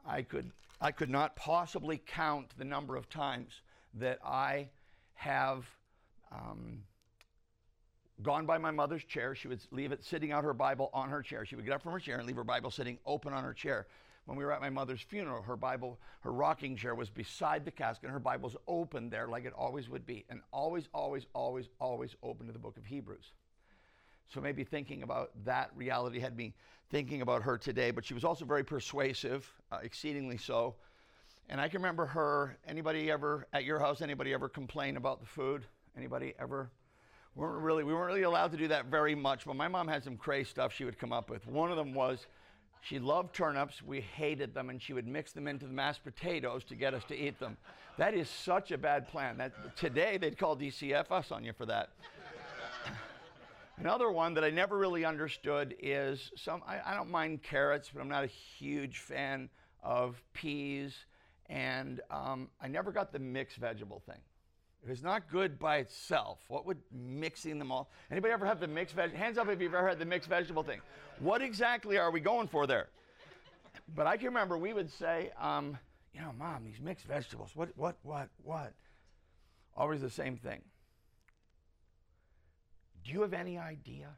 I 0.07 0.23
could 0.23 0.51
I 0.81 0.93
could 0.93 1.11
not 1.11 1.37
possibly 1.37 1.99
count 2.05 2.51
the 2.59 2.65
number 2.65 2.97
of 2.97 3.09
times 3.09 3.63
that 3.95 4.19
I 4.25 4.69
have 5.15 5.65
um, 6.33 6.83
gone 8.23 8.47
by 8.47 8.59
my 8.59 8.71
mother's 8.71 9.05
chair. 9.05 9.35
She 9.35 9.49
would 9.49 9.61
leave 9.71 9.93
it 9.93 10.05
sitting 10.05 10.33
out 10.33 10.45
her 10.45 10.55
Bible 10.55 10.91
on 10.93 11.09
her 11.09 11.23
chair. 11.23 11.45
She 11.45 11.57
would 11.57 11.65
get 11.65 11.75
up 11.75 11.83
from 11.83 11.93
her 11.93 12.01
chair 12.01 12.19
and 12.19 12.27
leave 12.27 12.37
her 12.37 12.45
Bible 12.45 12.71
sitting 12.71 12.99
open 13.07 13.33
on 13.33 13.45
her 13.45 13.55
chair. 13.55 13.87
When 14.27 14.39
we 14.39 14.45
were 14.45 14.53
at 14.53 14.61
my 14.61 14.71
mother's 14.71 15.03
funeral, 15.03 15.43
her 15.43 15.57
Bible, 15.57 15.99
her 16.21 16.33
rocking 16.33 16.77
chair 16.77 16.95
was 16.95 17.11
beside 17.11 17.65
the 17.65 17.71
casket, 17.71 18.05
and 18.05 18.13
her 18.13 18.19
Bible's 18.19 18.57
open 18.67 19.11
there 19.11 19.29
like 19.29 19.45
it 19.45 19.53
always 19.53 19.91
would 19.91 20.07
be, 20.07 20.25
and 20.31 20.41
always, 20.51 20.89
always, 20.95 21.27
always, 21.35 21.69
always 21.79 22.17
open 22.23 22.47
to 22.47 22.53
the 22.53 22.59
book 22.59 22.79
of 22.79 22.87
Hebrews. 22.87 23.33
So 24.33 24.41
maybe 24.41 24.65
thinking 24.65 25.03
about 25.03 25.31
that 25.45 25.71
reality 25.77 26.19
had 26.19 26.37
me 26.37 26.55
thinking 26.91 27.23
about 27.23 27.43
her 27.43 27.59
today, 27.59 27.91
but 27.91 28.05
she 28.05 28.15
was 28.15 28.25
also 28.25 28.45
very 28.45 28.65
persuasive, 28.65 29.51
uh, 29.73 29.79
exceedingly 29.83 30.37
so. 30.37 30.75
And 31.49 31.61
I 31.61 31.69
can 31.69 31.81
remember 31.81 32.07
her, 32.07 32.57
anybody 32.67 33.11
ever 33.11 33.47
at 33.53 33.65
your 33.65 33.79
house, 33.79 34.01
anybody 34.01 34.33
ever 34.33 34.49
complain 34.49 34.97
about 34.97 35.21
the 35.21 35.27
food? 35.27 35.65
Anybody 35.97 36.35
ever? 36.39 36.71
We 37.35 37.41
weren't 37.43 37.63
really 37.63 37.85
we 37.85 37.93
weren't 37.93 38.07
really 38.07 38.23
allowed 38.23 38.53
to 38.53 38.57
do 38.57 38.69
that 38.69 38.87
very 38.87 39.15
much, 39.15 39.45
but 39.45 39.57
my 39.57 39.69
mom 39.69 39.89
had 39.89 40.05
some 40.05 40.17
crazy 40.17 40.49
stuff 40.49 40.73
she 40.73 40.85
would 40.85 40.99
come 40.99 41.13
up 41.13 41.31
with. 41.31 41.47
One 41.47 41.71
of 41.71 41.77
them 41.77 41.93
was 41.93 42.27
she 42.85 42.99
loved 42.99 43.35
turnips. 43.35 43.83
We 43.83 44.03
hated 44.03 44.55
them, 44.55 44.69
and 44.69 44.81
she 44.81 44.93
would 44.93 45.07
mix 45.07 45.33
them 45.33 45.49
into 45.49 45.67
the 45.67 45.73
mashed 45.73 46.05
potatoes 46.05 46.65
to 46.65 46.75
get 46.75 46.93
us 46.93 47.03
to 47.05 47.17
eat 47.17 47.41
them. 47.41 47.57
That 47.97 48.13
is 48.15 48.29
such 48.29 48.73
a 48.73 48.79
bad 48.79 49.09
plan. 49.09 49.39
That 49.39 49.77
today 49.77 50.19
they'd 50.19 50.37
call 50.37 50.57
DCFS 50.57 51.33
on 51.33 51.45
you 51.45 51.55
for 51.55 51.65
that. 51.67 51.91
Another 53.77 54.11
one 54.11 54.35
that 54.35 54.45
I 54.45 54.51
never 54.51 54.79
really 54.79 55.05
understood 55.05 55.75
is 55.81 56.31
some. 56.37 56.63
I, 56.67 56.81
I 56.85 56.95
don't 56.95 57.11
mind 57.11 57.43
carrots, 57.43 57.91
but 57.93 58.01
I'm 58.01 58.09
not 58.09 58.23
a 58.23 58.29
huge 58.29 58.99
fan 58.99 59.49
of 59.83 60.23
peas, 60.33 60.95
and 61.49 62.01
um, 62.11 62.49
I 62.61 62.69
never 62.69 62.93
got 62.93 63.13
the 63.13 63.19
mixed 63.19 63.57
vegetable 63.57 64.01
thing. 64.07 64.21
If 64.85 64.91
it's 64.91 65.03
not 65.03 65.31
good 65.31 65.59
by 65.59 65.79
itself, 65.79 66.41
what 66.49 66.67
would 66.67 66.79
mixing 66.93 67.59
them 67.59 67.73
all? 67.73 67.91
Anybody 68.11 68.33
ever 68.33 68.47
have 68.47 68.61
the 68.61 68.69
mixed 68.69 68.95
veg? 68.95 69.15
Hands 69.15 69.39
up 69.39 69.49
if 69.49 69.61
you've 69.61 69.75
ever 69.75 69.89
had 69.89 69.99
the 69.99 70.05
mixed 70.05 70.29
vegetable 70.29 70.63
thing. 70.63 70.81
What 71.21 71.43
exactly 71.43 71.97
are 71.97 72.11
we 72.11 72.21
going 72.21 72.49
for 72.49 72.67
there? 72.67 72.89
But 73.97 74.07
I 74.07 74.17
can 74.17 74.27
remember 74.27 74.59
we 74.59 74.73
would 74.73 74.91
say, 74.91 75.33
um, 75.41 75.79
you 76.15 76.21
know, 76.21 76.33
mom, 76.39 76.65
these 76.65 76.81
mixed 76.81 77.07
vegetables. 77.07 77.51
What, 77.55 77.71
what, 77.77 77.97
what, 78.03 78.29
what? 78.43 78.73
Always 79.77 80.01
the 80.01 80.11
same 80.11 80.37
thing. 80.37 80.61
Do 83.05 83.13
you 83.13 83.23
have 83.23 83.35
any 83.35 83.59
idea 83.59 84.09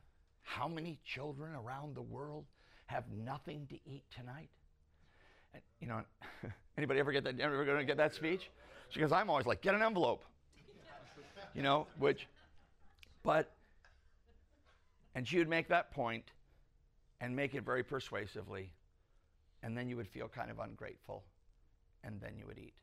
how 0.42 0.68
many 0.68 0.98
children 1.04 1.54
around 1.54 1.96
the 1.96 2.02
world 2.02 2.44
have 2.86 3.04
nothing 3.10 3.66
to 3.70 3.74
eat 3.84 4.04
tonight? 4.14 4.50
And, 5.52 5.62
you 5.80 5.88
know, 5.88 6.02
anybody 6.78 7.00
ever 7.00 7.12
get 7.12 7.24
that? 7.24 7.40
Ever 7.40 7.64
going 7.64 7.78
to 7.78 7.84
get 7.84 7.96
that 7.96 8.14
speech? 8.14 8.50
Because 8.94 9.10
I'm 9.10 9.28
always 9.28 9.46
like, 9.46 9.60
get 9.60 9.74
an 9.74 9.82
envelope 9.82 10.22
you 11.56 11.62
know, 11.62 11.86
which, 11.98 12.28
but, 13.22 13.50
and 15.14 15.26
she 15.26 15.38
would 15.38 15.48
make 15.48 15.68
that 15.68 15.90
point 15.90 16.32
and 17.20 17.34
make 17.34 17.54
it 17.54 17.64
very 17.64 17.82
persuasively, 17.82 18.70
and 19.62 19.76
then 19.76 19.88
you 19.88 19.96
would 19.96 20.06
feel 20.06 20.28
kind 20.28 20.50
of 20.50 20.58
ungrateful, 20.58 21.24
and 22.04 22.20
then 22.20 22.36
you 22.36 22.46
would 22.46 22.58
eat. 22.58 22.74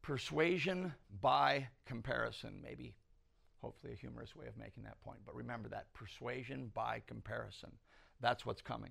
Persuasion 0.00 0.94
by 1.20 1.66
comparison, 1.86 2.60
maybe, 2.62 2.94
hopefully, 3.62 3.92
a 3.92 3.96
humorous 3.96 4.36
way 4.36 4.46
of 4.46 4.56
making 4.58 4.82
that 4.82 5.00
point. 5.02 5.20
But 5.24 5.34
remember 5.34 5.68
that 5.70 5.92
persuasion 5.94 6.70
by 6.74 7.02
comparison. 7.06 7.70
That's 8.20 8.44
what's 8.44 8.60
coming. 8.60 8.90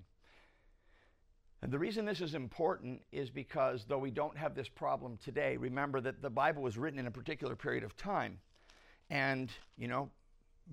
And 1.61 1.71
the 1.71 1.77
reason 1.77 2.05
this 2.05 2.21
is 2.21 2.33
important 2.33 3.01
is 3.11 3.29
because 3.29 3.85
though 3.87 3.99
we 3.99 4.09
don't 4.09 4.35
have 4.35 4.55
this 4.55 4.67
problem 4.67 5.19
today, 5.23 5.57
remember 5.57 6.01
that 6.01 6.21
the 6.21 6.29
Bible 6.29 6.63
was 6.63 6.77
written 6.77 6.99
in 6.99 7.05
a 7.05 7.11
particular 7.11 7.55
period 7.55 7.83
of 7.83 7.95
time. 7.95 8.39
And, 9.11 9.51
you 9.77 9.87
know, 9.87 10.09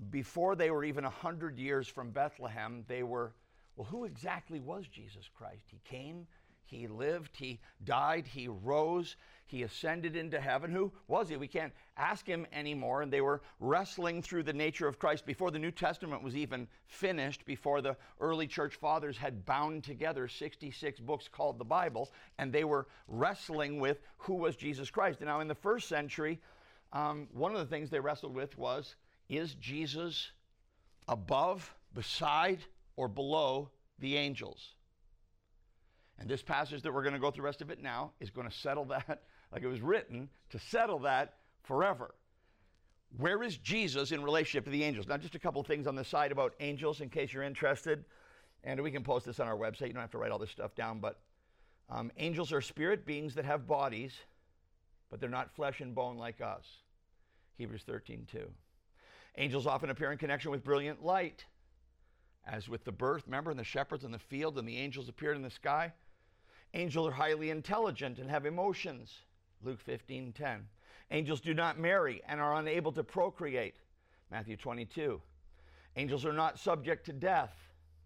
before 0.09 0.55
they 0.55 0.71
were 0.71 0.83
even 0.83 1.03
100 1.03 1.59
years 1.59 1.87
from 1.87 2.09
Bethlehem, 2.09 2.85
they 2.87 3.03
were, 3.03 3.33
well, 3.75 3.85
who 3.85 4.05
exactly 4.05 4.59
was 4.59 4.87
Jesus 4.87 5.29
Christ? 5.31 5.65
He 5.67 5.79
came, 5.83 6.25
he 6.69 6.87
lived, 6.87 7.35
he 7.35 7.59
died, 7.83 8.27
he 8.27 8.47
rose, 8.47 9.15
he 9.47 9.63
ascended 9.63 10.15
into 10.15 10.39
heaven. 10.39 10.71
Who 10.71 10.91
was 11.07 11.29
he? 11.29 11.35
We 11.35 11.47
can't 11.47 11.73
ask 11.97 12.27
him 12.27 12.45
anymore. 12.53 13.01
And 13.01 13.11
they 13.11 13.21
were 13.21 13.41
wrestling 13.59 14.21
through 14.21 14.43
the 14.43 14.53
nature 14.53 14.87
of 14.87 14.99
Christ 14.99 15.25
before 15.25 15.49
the 15.49 15.57
New 15.57 15.71
Testament 15.71 16.21
was 16.21 16.35
even 16.35 16.67
finished, 16.85 17.45
before 17.45 17.81
the 17.81 17.97
early 18.19 18.45
church 18.45 18.75
fathers 18.75 19.17
had 19.17 19.45
bound 19.45 19.83
together 19.83 20.27
66 20.27 20.99
books 20.99 21.27
called 21.27 21.57
the 21.57 21.65
Bible, 21.65 22.11
and 22.37 22.53
they 22.53 22.63
were 22.63 22.87
wrestling 23.07 23.79
with 23.79 24.01
who 24.17 24.35
was 24.35 24.55
Jesus 24.55 24.91
Christ. 24.91 25.21
And 25.21 25.27
now, 25.27 25.39
in 25.39 25.47
the 25.47 25.55
first 25.55 25.87
century, 25.87 26.39
um, 26.93 27.27
one 27.33 27.53
of 27.53 27.59
the 27.59 27.65
things 27.65 27.89
they 27.89 27.99
wrestled 27.99 28.35
with 28.35 28.55
was 28.57 28.95
is 29.27 29.55
Jesus 29.55 30.31
above, 31.07 31.73
beside, 31.95 32.59
or 32.95 33.07
below 33.07 33.71
the 33.97 34.15
angels? 34.15 34.75
And 36.19 36.29
this 36.29 36.41
passage 36.41 36.81
that 36.81 36.93
we're 36.93 37.01
going 37.01 37.13
to 37.13 37.19
go 37.19 37.31
through 37.31 37.43
the 37.43 37.45
rest 37.45 37.61
of 37.61 37.69
it 37.69 37.81
now 37.81 38.11
is 38.19 38.29
going 38.29 38.47
to 38.47 38.55
settle 38.55 38.85
that, 38.85 39.23
like 39.51 39.63
it 39.63 39.67
was 39.67 39.81
written, 39.81 40.29
to 40.49 40.59
settle 40.59 40.99
that 40.99 41.35
forever. 41.63 42.13
Where 43.17 43.41
is 43.41 43.57
Jesus 43.57 44.11
in 44.11 44.21
relationship 44.21 44.65
to 44.65 44.69
the 44.69 44.83
angels? 44.83 45.07
Now, 45.07 45.17
just 45.17 45.35
a 45.35 45.39
couple 45.39 45.63
things 45.63 45.87
on 45.87 45.95
the 45.95 46.03
side 46.03 46.31
about 46.31 46.53
angels 46.59 47.01
in 47.01 47.09
case 47.09 47.33
you're 47.33 47.43
interested. 47.43 48.05
And 48.63 48.81
we 48.81 48.91
can 48.91 49.03
post 49.03 49.25
this 49.25 49.39
on 49.39 49.47
our 49.47 49.57
website. 49.57 49.87
You 49.87 49.93
don't 49.93 50.01
have 50.01 50.11
to 50.11 50.17
write 50.17 50.31
all 50.31 50.37
this 50.37 50.51
stuff 50.51 50.75
down. 50.75 50.99
But 50.99 51.19
um, 51.89 52.11
angels 52.17 52.51
are 52.51 52.61
spirit 52.61 53.05
beings 53.05 53.33
that 53.35 53.45
have 53.45 53.65
bodies, 53.65 54.13
but 55.09 55.19
they're 55.19 55.29
not 55.29 55.55
flesh 55.55 55.81
and 55.81 55.95
bone 55.95 56.17
like 56.17 56.41
us. 56.41 56.65
Hebrews 57.57 57.83
13, 57.85 58.27
2. 58.31 58.47
Angels 59.37 59.65
often 59.65 59.89
appear 59.89 60.11
in 60.11 60.17
connection 60.17 60.51
with 60.51 60.63
brilliant 60.63 61.03
light, 61.03 61.45
as 62.45 62.67
with 62.67 62.83
the 62.83 62.91
birth, 62.91 63.23
remember, 63.25 63.51
and 63.51 63.59
the 63.59 63.63
shepherds 63.63 64.03
in 64.03 64.11
the 64.11 64.19
field, 64.19 64.57
and 64.57 64.67
the 64.67 64.77
angels 64.77 65.09
appeared 65.09 65.35
in 65.35 65.41
the 65.41 65.49
sky. 65.49 65.91
Angels 66.73 67.07
are 67.07 67.11
highly 67.11 67.49
intelligent 67.49 68.19
and 68.19 68.29
have 68.29 68.45
emotions. 68.45 69.19
Luke 69.63 69.81
15 69.81 70.33
10. 70.33 70.67
Angels 71.11 71.41
do 71.41 71.53
not 71.53 71.79
marry 71.79 72.21
and 72.27 72.39
are 72.39 72.57
unable 72.57 72.91
to 72.91 73.03
procreate. 73.03 73.75
Matthew 74.29 74.55
22. 74.55 75.19
Angels 75.95 76.25
are 76.25 76.33
not 76.33 76.59
subject 76.59 77.05
to 77.07 77.13
death. 77.13 77.53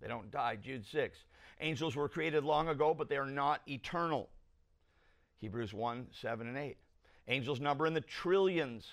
They 0.02 0.08
don't 0.08 0.32
die. 0.32 0.56
Jude 0.56 0.86
6. 0.86 1.18
Angels 1.60 1.96
were 1.96 2.08
created 2.08 2.46
long 2.46 2.70
ago, 2.70 2.94
but 2.94 3.10
they 3.10 3.18
are 3.18 3.26
not 3.26 3.62
eternal. 3.68 4.30
Hebrews 5.40 5.74
1 5.74 6.08
7 6.12 6.48
and 6.48 6.58
8. 6.58 6.78
Angels 7.28 7.60
number 7.60 7.86
in 7.86 7.94
the 7.94 8.02
trillions. 8.02 8.88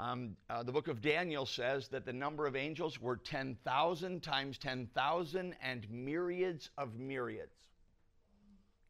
Um, 0.00 0.36
uh, 0.48 0.62
the 0.62 0.72
book 0.72 0.88
of 0.88 1.02
Daniel 1.02 1.44
says 1.44 1.88
that 1.88 2.06
the 2.06 2.12
number 2.12 2.46
of 2.46 2.56
angels 2.56 3.00
were 3.00 3.16
10,000 3.18 4.22
times 4.22 4.56
10,000 4.56 5.54
and 5.62 5.90
myriads 5.90 6.70
of 6.78 6.98
myriads 6.98 7.52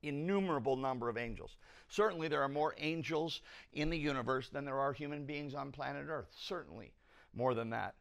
innumerable 0.03 0.77
number 0.77 1.09
of 1.09 1.17
angels. 1.17 1.57
Certainly, 1.89 2.29
there 2.29 2.43
are 2.43 2.49
more 2.49 2.75
angels 2.79 3.41
in 3.73 3.91
the 3.91 3.99
universe 3.99 4.49
than 4.49 4.65
there 4.65 4.79
are 4.79 4.93
human 4.93 5.25
beings 5.25 5.55
on 5.55 5.73
planet 5.73 6.07
Earth. 6.09 6.31
Certainly, 6.37 6.93
more 7.35 7.55
than 7.55 7.71
that. 7.71 7.95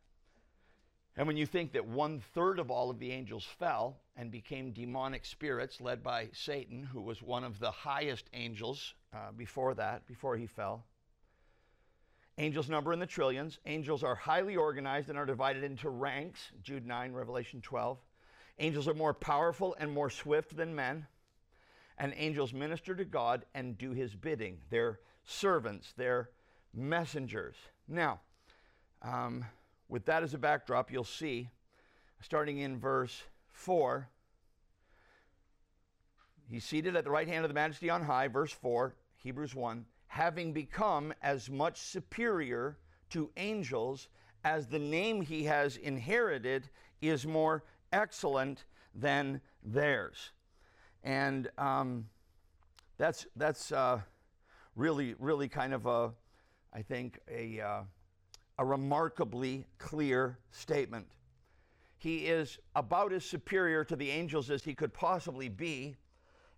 And 1.18 1.28
when 1.28 1.38
you 1.38 1.46
think 1.46 1.74
that 1.74 1.86
one 1.86 2.22
third 2.34 2.58
of 2.58 2.72
all 2.72 2.90
of 2.90 3.00
the 3.00 3.12
angels 3.12 3.44
fell 3.44 4.00
and 4.16 4.32
became 4.32 4.72
demonic 4.72 5.26
spirits 5.26 5.82
led 5.82 6.02
by 6.02 6.30
Satan, 6.32 6.84
who 6.84 7.02
was 7.02 7.22
one 7.22 7.44
of 7.44 7.60
the 7.60 7.72
highest 7.72 8.30
angels 8.34 8.94
uh, 9.14 9.32
before 9.36 9.74
that, 9.74 10.08
before 10.08 10.38
he 10.38 10.48
fell, 10.48 10.86
angels 12.38 12.70
number 12.70 12.94
in 12.94 13.00
the 13.00 13.06
trillions. 13.06 13.60
Angels 13.66 14.04
are 14.04 14.16
highly 14.16 14.56
organized 14.56 15.10
and 15.10 15.18
are 15.18 15.26
divided 15.26 15.64
into 15.64 15.90
ranks, 15.90 16.52
Jude 16.64 16.86
9, 16.86 17.12
Revelation 17.12 17.62
12. 17.62 17.98
Angels 18.60 18.88
are 18.88 18.94
more 18.94 19.14
powerful 19.14 19.76
and 19.80 19.92
more 19.92 20.10
swift 20.10 20.56
than 20.56 20.74
men 20.74 21.08
and 22.02 22.16
angels 22.18 22.52
minister 22.52 22.96
to 22.96 23.06
God 23.06 23.46
and 23.54 23.78
do 23.78 23.92
his 23.92 24.16
bidding. 24.16 24.58
They're 24.72 25.00
servants, 25.24 25.94
they're 25.96 26.32
messengers. 26.74 27.56
Now, 27.88 28.22
um, 29.04 29.46
with 29.88 30.06
that 30.06 30.24
as 30.24 30.34
a 30.34 30.40
backdrop, 30.40 30.92
you'll 30.92 31.04
see, 31.04 31.52
starting 32.20 32.58
in 32.58 32.80
verse 32.80 33.22
4, 33.52 34.10
he's 36.50 36.66
seated 36.66 36.96
at 36.96 37.04
the 37.04 37.12
right 37.12 37.28
hand 37.28 37.46
of 37.46 37.50
the 37.50 37.54
majesty 37.54 37.92
on 37.92 38.02
high, 38.02 38.28
verse 38.28 38.52
4, 38.52 38.96
Hebrews 39.18 39.54
1, 39.54 39.86
having 40.08 40.54
become 40.54 41.14
as 41.22 41.52
much 41.52 41.80
superior 41.82 42.80
to 43.12 43.30
angels 43.38 44.08
as 44.44 44.66
the 44.66 44.80
name 44.80 45.22
he 45.22 45.44
has 45.44 45.78
inherited 45.78 46.68
is 47.00 47.28
more 47.28 47.64
excellent 47.94 48.66
than 48.96 49.40
theirs. 49.64 50.32
And 51.04 51.50
um, 51.58 52.06
that's, 52.98 53.26
that's 53.36 53.72
uh, 53.72 54.02
really, 54.76 55.16
really 55.20 55.48
kind 55.48 55.74
of 55.74 55.86
a, 55.86 56.12
I 56.74 56.82
think, 56.82 57.20
a, 57.30 57.60
uh, 57.60 57.82
a 58.58 58.66
remarkably 58.66 59.66
clear 59.78 60.38
statement. 60.52 61.08
He 61.98 62.26
is 62.28 62.58
about 62.76 63.14
as 63.14 63.24
superior 63.26 63.84
to 63.86 63.96
the 63.96 64.10
angels 64.10 64.50
as 64.50 64.64
he 64.64 64.74
could 64.74 64.94
possibly 64.94 65.50
be. 65.50 65.96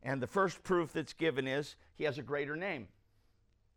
And 0.02 0.22
the 0.22 0.28
first 0.28 0.64
proof 0.64 0.92
that's 0.94 1.14
given 1.14 1.48
is 1.48 1.76
he 1.96 2.04
has 2.04 2.18
a 2.18 2.22
greater 2.22 2.56
name. 2.56 2.88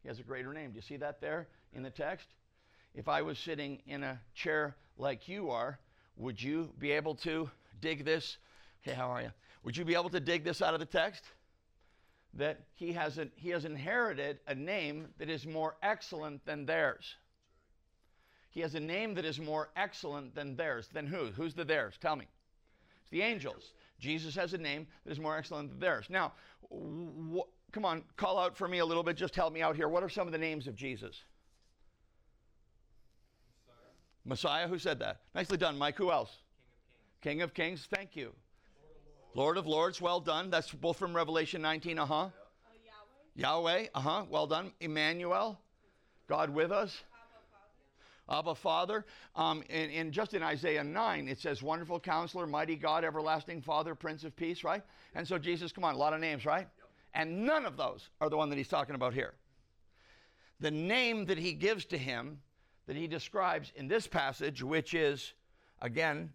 He 0.02 0.08
has 0.08 0.18
a 0.18 0.22
greater 0.22 0.52
name. 0.52 0.70
Do 0.70 0.76
you 0.76 0.82
see 0.82 0.96
that 0.96 1.20
there 1.20 1.48
in 1.72 1.82
the 1.82 1.90
text? 1.90 2.28
If 2.94 3.08
I 3.08 3.22
was 3.22 3.38
sitting 3.38 3.80
in 3.86 4.02
a 4.02 4.20
chair 4.34 4.76
like 4.96 5.28
you 5.28 5.50
are, 5.50 5.78
would 6.16 6.42
you 6.42 6.70
be 6.78 6.92
able 6.92 7.14
to 7.16 7.50
dig 7.80 8.04
this? 8.04 8.38
Hey, 8.80 8.92
how 8.92 9.10
are 9.10 9.22
you? 9.22 9.32
Would 9.64 9.76
you 9.76 9.84
be 9.84 9.94
able 9.94 10.10
to 10.10 10.20
dig 10.20 10.44
this 10.44 10.62
out 10.62 10.74
of 10.74 10.80
the 10.80 10.86
text? 10.86 11.24
That 12.34 12.60
he 12.74 12.92
has, 12.92 13.18
a, 13.18 13.28
he 13.36 13.50
has 13.50 13.64
inherited 13.64 14.40
a 14.46 14.54
name 14.54 15.08
that 15.18 15.30
is 15.30 15.46
more 15.46 15.76
excellent 15.82 16.44
than 16.44 16.66
theirs. 16.66 17.16
He 18.50 18.60
has 18.60 18.74
a 18.74 18.80
name 18.80 19.14
that 19.14 19.24
is 19.24 19.38
more 19.38 19.70
excellent 19.76 20.34
than 20.34 20.56
theirs. 20.56 20.88
Than 20.92 21.06
who? 21.06 21.26
Who's 21.26 21.54
the 21.54 21.64
theirs? 21.64 21.94
Tell 22.00 22.16
me. 22.16 22.26
It's 23.02 23.10
the 23.10 23.22
angels. 23.22 23.72
Jesus 23.98 24.34
has 24.34 24.52
a 24.52 24.58
name 24.58 24.86
that 25.04 25.12
is 25.12 25.20
more 25.20 25.36
excellent 25.36 25.70
than 25.70 25.78
theirs. 25.78 26.06
Now, 26.08 26.32
wh- 26.70 27.48
come 27.72 27.84
on, 27.84 28.02
call 28.16 28.38
out 28.38 28.56
for 28.56 28.68
me 28.68 28.78
a 28.78 28.84
little 28.84 29.02
bit. 29.02 29.16
Just 29.16 29.34
help 29.34 29.52
me 29.52 29.62
out 29.62 29.76
here. 29.76 29.88
What 29.88 30.02
are 30.02 30.08
some 30.08 30.26
of 30.26 30.32
the 30.32 30.38
names 30.38 30.66
of 30.66 30.74
Jesus? 30.74 31.22
Messiah, 34.24 34.66
who 34.66 34.78
said 34.78 34.98
that? 34.98 35.20
Nicely 35.34 35.56
done, 35.56 35.78
Mike. 35.78 35.96
Who 35.96 36.10
else? 36.10 36.36
King 37.22 37.42
of 37.42 37.54
Kings. 37.54 37.86
King 37.86 37.86
of 37.86 37.86
Kings. 37.86 37.88
Thank 37.90 38.16
you. 38.16 38.32
Lord 39.36 39.58
of 39.58 39.66
Lords. 39.66 40.00
Well 40.00 40.20
done. 40.20 40.48
That's 40.48 40.72
both 40.72 40.96
from 40.96 41.14
Revelation 41.14 41.60
19. 41.60 41.98
Uh 41.98 42.06
huh. 42.06 42.14
Uh, 42.14 42.30
Yahweh. 43.36 43.74
Yahweh. 43.74 43.88
Uh 43.94 44.00
huh. 44.00 44.24
Well 44.30 44.46
done. 44.46 44.72
Emmanuel. 44.80 45.60
God 46.26 46.48
with 46.48 46.72
us. 46.72 46.96
Abba 48.30 48.54
Father. 48.54 49.04
Um, 49.36 49.62
and, 49.68 49.92
and, 49.92 50.10
just 50.10 50.32
in 50.32 50.42
Isaiah 50.42 50.82
9, 50.82 51.28
it 51.28 51.38
says, 51.38 51.62
Wonderful 51.62 52.00
Counselor, 52.00 52.46
Mighty 52.46 52.74
God, 52.74 53.04
Everlasting 53.04 53.60
Father, 53.60 53.94
Prince 53.94 54.24
of 54.24 54.34
Peace, 54.34 54.64
right? 54.64 54.82
And 55.14 55.28
so 55.28 55.38
Jesus, 55.38 55.70
come 55.70 55.84
on, 55.84 55.94
a 55.94 55.98
lot 55.98 56.12
of 56.12 56.18
names, 56.18 56.44
right? 56.44 56.66
Yep. 56.78 56.88
And 57.14 57.46
none 57.46 57.66
of 57.66 57.76
those 57.76 58.08
are 58.20 58.28
the 58.28 58.36
one 58.36 58.48
that 58.48 58.56
he's 58.56 58.66
talking 58.66 58.96
about 58.96 59.14
here. 59.14 59.34
The 60.58 60.72
name 60.72 61.26
that 61.26 61.38
he 61.38 61.52
gives 61.52 61.84
to 61.84 61.98
him, 61.98 62.40
that 62.86 62.96
he 62.96 63.06
describes 63.06 63.70
in 63.76 63.86
this 63.86 64.08
passage, 64.08 64.62
which 64.62 64.94
is, 64.94 65.34
again, 65.80 66.32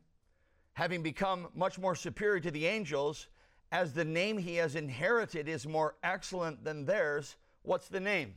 having 0.81 1.03
become 1.03 1.47
much 1.53 1.77
more 1.77 1.93
superior 1.93 2.39
to 2.39 2.49
the 2.49 2.65
angels, 2.65 3.27
as 3.71 3.93
the 3.93 4.03
name 4.03 4.35
he 4.35 4.55
has 4.55 4.75
inherited 4.75 5.47
is 5.47 5.67
more 5.67 5.93
excellent 6.01 6.63
than 6.63 6.85
theirs, 6.85 7.35
what's 7.61 7.87
the 7.87 7.99
name? 7.99 8.33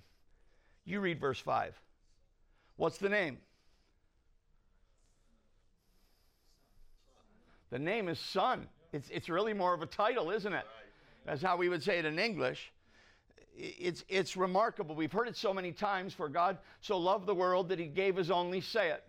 You 0.85 1.01
read 1.01 1.19
verse 1.19 1.39
5. 1.39 1.75
What's 2.77 2.99
the 2.99 3.09
name? 3.09 3.39
The 7.71 7.79
name 7.79 8.09
is 8.09 8.19
Son. 8.19 8.69
It's, 8.93 9.09
it's 9.09 9.31
really 9.31 9.55
more 9.55 9.73
of 9.73 9.81
a 9.81 9.87
title, 9.87 10.31
isn't 10.31 10.53
it? 10.53 10.67
That's 11.25 11.41
how 11.41 11.57
we 11.57 11.71
would 11.71 11.83
say 11.83 11.99
it 11.99 12.05
in 12.05 12.19
English. 12.19 12.75
It's, 13.57 14.05
it's 14.07 14.37
remarkable. 14.37 14.95
We've 14.95 15.11
heard 15.11 15.29
it 15.29 15.37
so 15.39 15.55
many 15.55 15.73
times 15.73 16.13
for 16.13 16.29
God 16.29 16.59
so 16.83 16.99
loved 16.99 17.25
the 17.25 17.35
world 17.35 17.71
that 17.71 17.79
he 17.79 17.87
gave 17.87 18.17
his 18.17 18.31
only, 18.31 18.61
say 18.61 18.91
it. 18.91 19.03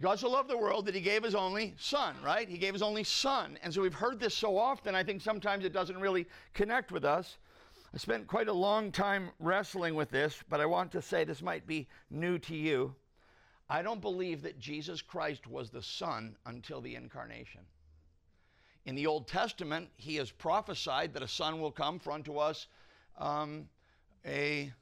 God 0.00 0.18
so 0.18 0.30
loved 0.30 0.48
the 0.48 0.56
world 0.56 0.86
that 0.86 0.94
he 0.94 1.00
gave 1.02 1.22
his 1.22 1.34
only 1.34 1.74
son, 1.78 2.16
right? 2.24 2.48
He 2.48 2.56
gave 2.56 2.72
his 2.72 2.82
only 2.82 3.04
son. 3.04 3.58
And 3.62 3.72
so 3.72 3.82
we've 3.82 3.92
heard 3.92 4.18
this 4.18 4.34
so 4.34 4.56
often, 4.56 4.94
I 4.94 5.04
think 5.04 5.20
sometimes 5.20 5.64
it 5.64 5.74
doesn't 5.74 5.98
really 5.98 6.26
connect 6.54 6.90
with 6.90 7.04
us. 7.04 7.36
I 7.92 7.98
spent 7.98 8.26
quite 8.26 8.48
a 8.48 8.52
long 8.52 8.92
time 8.92 9.30
wrestling 9.40 9.94
with 9.94 10.10
this, 10.10 10.42
but 10.48 10.60
I 10.60 10.66
want 10.66 10.92
to 10.92 11.02
say 11.02 11.24
this 11.24 11.42
might 11.42 11.66
be 11.66 11.86
new 12.08 12.38
to 12.38 12.54
you. 12.54 12.94
I 13.68 13.82
don't 13.82 14.00
believe 14.00 14.42
that 14.42 14.58
Jesus 14.58 15.02
Christ 15.02 15.46
was 15.46 15.70
the 15.70 15.82
Son 15.82 16.36
until 16.46 16.80
the 16.80 16.94
incarnation. 16.94 17.60
In 18.86 18.94
the 18.94 19.06
Old 19.06 19.28
Testament, 19.28 19.88
he 19.96 20.16
has 20.16 20.30
prophesied 20.30 21.12
that 21.12 21.22
a 21.22 21.28
son 21.28 21.60
will 21.60 21.70
come, 21.70 21.98
for 21.98 22.12
unto 22.12 22.38
us 22.38 22.68
um, 23.18 23.68
a 24.24 24.72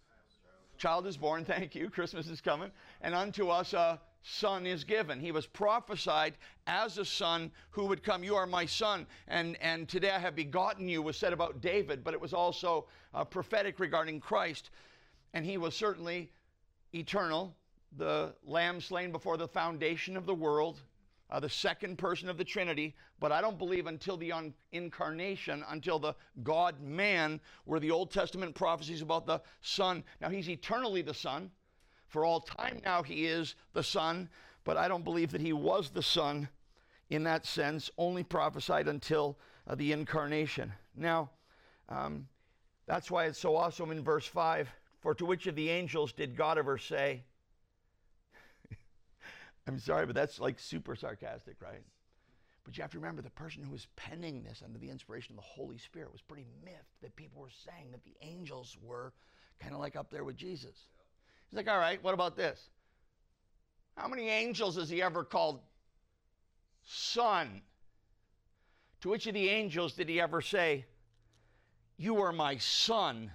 child 0.78 1.06
is 1.06 1.16
born, 1.16 1.44
thank 1.46 1.74
you, 1.74 1.90
Christmas 1.90 2.28
is 2.28 2.40
coming, 2.40 2.70
and 3.00 3.14
unto 3.14 3.48
us 3.48 3.72
a 3.72 4.00
son 4.22 4.66
is 4.66 4.84
given. 4.84 5.20
He 5.20 5.32
was 5.32 5.46
prophesied 5.46 6.34
as 6.66 6.98
a 6.98 7.04
son 7.04 7.50
who 7.70 7.86
would 7.86 8.02
come. 8.02 8.22
You 8.22 8.36
are 8.36 8.46
my 8.46 8.66
son, 8.66 9.06
and, 9.26 9.56
and 9.60 9.88
today 9.88 10.10
I 10.10 10.18
have 10.18 10.34
begotten 10.34 10.88
you, 10.88 11.02
was 11.02 11.16
said 11.16 11.32
about 11.32 11.60
David, 11.60 12.04
but 12.04 12.14
it 12.14 12.20
was 12.20 12.34
also 12.34 12.86
uh, 13.14 13.24
prophetic 13.24 13.80
regarding 13.80 14.20
Christ. 14.20 14.70
And 15.34 15.44
he 15.44 15.58
was 15.58 15.74
certainly 15.74 16.30
eternal, 16.94 17.54
the 17.96 18.34
lamb 18.44 18.80
slain 18.80 19.12
before 19.12 19.36
the 19.36 19.48
foundation 19.48 20.16
of 20.16 20.26
the 20.26 20.34
world, 20.34 20.80
uh, 21.30 21.40
the 21.40 21.48
second 21.48 21.98
person 21.98 22.28
of 22.28 22.38
the 22.38 22.44
Trinity, 22.44 22.94
but 23.20 23.32
I 23.32 23.40
don't 23.40 23.58
believe 23.58 23.86
until 23.86 24.16
the 24.16 24.32
un- 24.32 24.54
incarnation, 24.72 25.64
until 25.68 25.98
the 25.98 26.14
God 26.42 26.80
man, 26.80 27.40
where 27.64 27.80
the 27.80 27.90
Old 27.90 28.10
Testament 28.10 28.54
prophecies 28.54 29.02
about 29.02 29.26
the 29.26 29.42
Son. 29.60 30.02
Now, 30.20 30.30
he's 30.30 30.48
eternally 30.48 31.02
the 31.02 31.14
Son. 31.14 31.50
For 32.08 32.24
all 32.24 32.40
time 32.40 32.80
now, 32.84 33.02
he 33.02 33.26
is 33.26 33.54
the 33.74 33.82
Son, 33.82 34.28
but 34.64 34.76
I 34.76 34.88
don't 34.88 35.04
believe 35.04 35.30
that 35.32 35.40
he 35.40 35.52
was 35.52 35.90
the 35.90 36.02
Son 36.02 36.48
in 37.10 37.22
that 37.24 37.46
sense, 37.46 37.90
only 37.96 38.22
prophesied 38.22 38.88
until 38.88 39.38
uh, 39.66 39.74
the 39.74 39.92
incarnation. 39.92 40.72
Now, 40.94 41.30
um, 41.88 42.28
that's 42.86 43.10
why 43.10 43.26
it's 43.26 43.38
so 43.38 43.56
awesome 43.56 43.90
in 43.90 44.02
verse 44.02 44.26
5 44.26 44.68
For 45.00 45.14
to 45.14 45.24
which 45.24 45.46
of 45.46 45.54
the 45.54 45.70
angels 45.70 46.12
did 46.12 46.36
God 46.36 46.58
ever 46.58 46.78
say, 46.78 47.22
I'm 49.66 49.78
sorry, 49.78 50.06
but 50.06 50.14
that's 50.14 50.40
like 50.40 50.58
super 50.58 50.96
sarcastic, 50.96 51.56
right? 51.60 51.82
But 52.64 52.76
you 52.76 52.82
have 52.82 52.90
to 52.92 52.98
remember 52.98 53.22
the 53.22 53.30
person 53.30 53.62
who 53.62 53.70
was 53.70 53.86
penning 53.96 54.42
this 54.42 54.62
under 54.62 54.78
the 54.78 54.90
inspiration 54.90 55.32
of 55.32 55.36
the 55.36 55.48
Holy 55.62 55.78
Spirit 55.78 56.12
was 56.12 56.20
pretty 56.20 56.46
miffed 56.62 57.00
that 57.00 57.16
people 57.16 57.40
were 57.40 57.48
saying 57.50 57.90
that 57.92 58.04
the 58.04 58.16
angels 58.20 58.76
were 58.82 59.14
kind 59.58 59.72
of 59.74 59.80
like 59.80 59.96
up 59.96 60.10
there 60.10 60.24
with 60.24 60.36
Jesus. 60.36 60.88
He's 61.50 61.56
like, 61.56 61.68
all 61.68 61.78
right, 61.78 62.02
what 62.02 62.14
about 62.14 62.36
this? 62.36 62.70
How 63.96 64.08
many 64.08 64.28
angels 64.28 64.76
has 64.76 64.88
he 64.88 65.02
ever 65.02 65.24
called 65.24 65.60
son? 66.84 67.62
To 69.00 69.08
which 69.08 69.26
of 69.26 69.34
the 69.34 69.48
angels 69.48 69.94
did 69.94 70.08
he 70.08 70.20
ever 70.20 70.40
say, 70.40 70.84
You 71.96 72.20
are 72.22 72.32
my 72.32 72.58
son, 72.58 73.30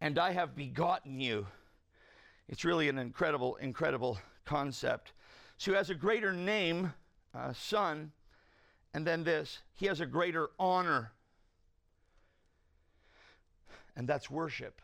and 0.00 0.18
I 0.18 0.32
have 0.32 0.54
begotten 0.54 1.20
you? 1.20 1.46
It's 2.48 2.64
really 2.64 2.88
an 2.88 2.98
incredible, 2.98 3.56
incredible 3.56 4.18
concept. 4.44 5.12
So 5.56 5.72
he 5.72 5.76
has 5.76 5.90
a 5.90 5.94
greater 5.94 6.32
name, 6.32 6.92
uh, 7.34 7.52
son, 7.52 8.12
and 8.94 9.06
then 9.06 9.24
this, 9.24 9.58
he 9.74 9.86
has 9.86 10.00
a 10.00 10.06
greater 10.06 10.50
honor, 10.58 11.12
and 13.96 14.08
that's 14.08 14.30
worship. 14.30 14.80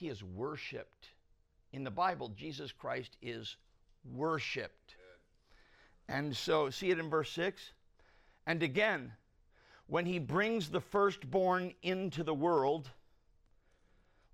He 0.00 0.08
is 0.08 0.24
worshiped. 0.24 1.10
In 1.72 1.84
the 1.84 1.90
Bible, 1.90 2.30
Jesus 2.30 2.72
Christ 2.72 3.18
is 3.20 3.56
worshiped. 4.10 4.94
And 6.08 6.34
so, 6.34 6.70
see 6.70 6.90
it 6.90 6.98
in 6.98 7.10
verse 7.10 7.30
6? 7.32 7.60
And 8.46 8.62
again, 8.62 9.12
when 9.88 10.06
he 10.06 10.18
brings 10.18 10.70
the 10.70 10.80
firstborn 10.80 11.74
into 11.82 12.24
the 12.24 12.32
world, 12.32 12.88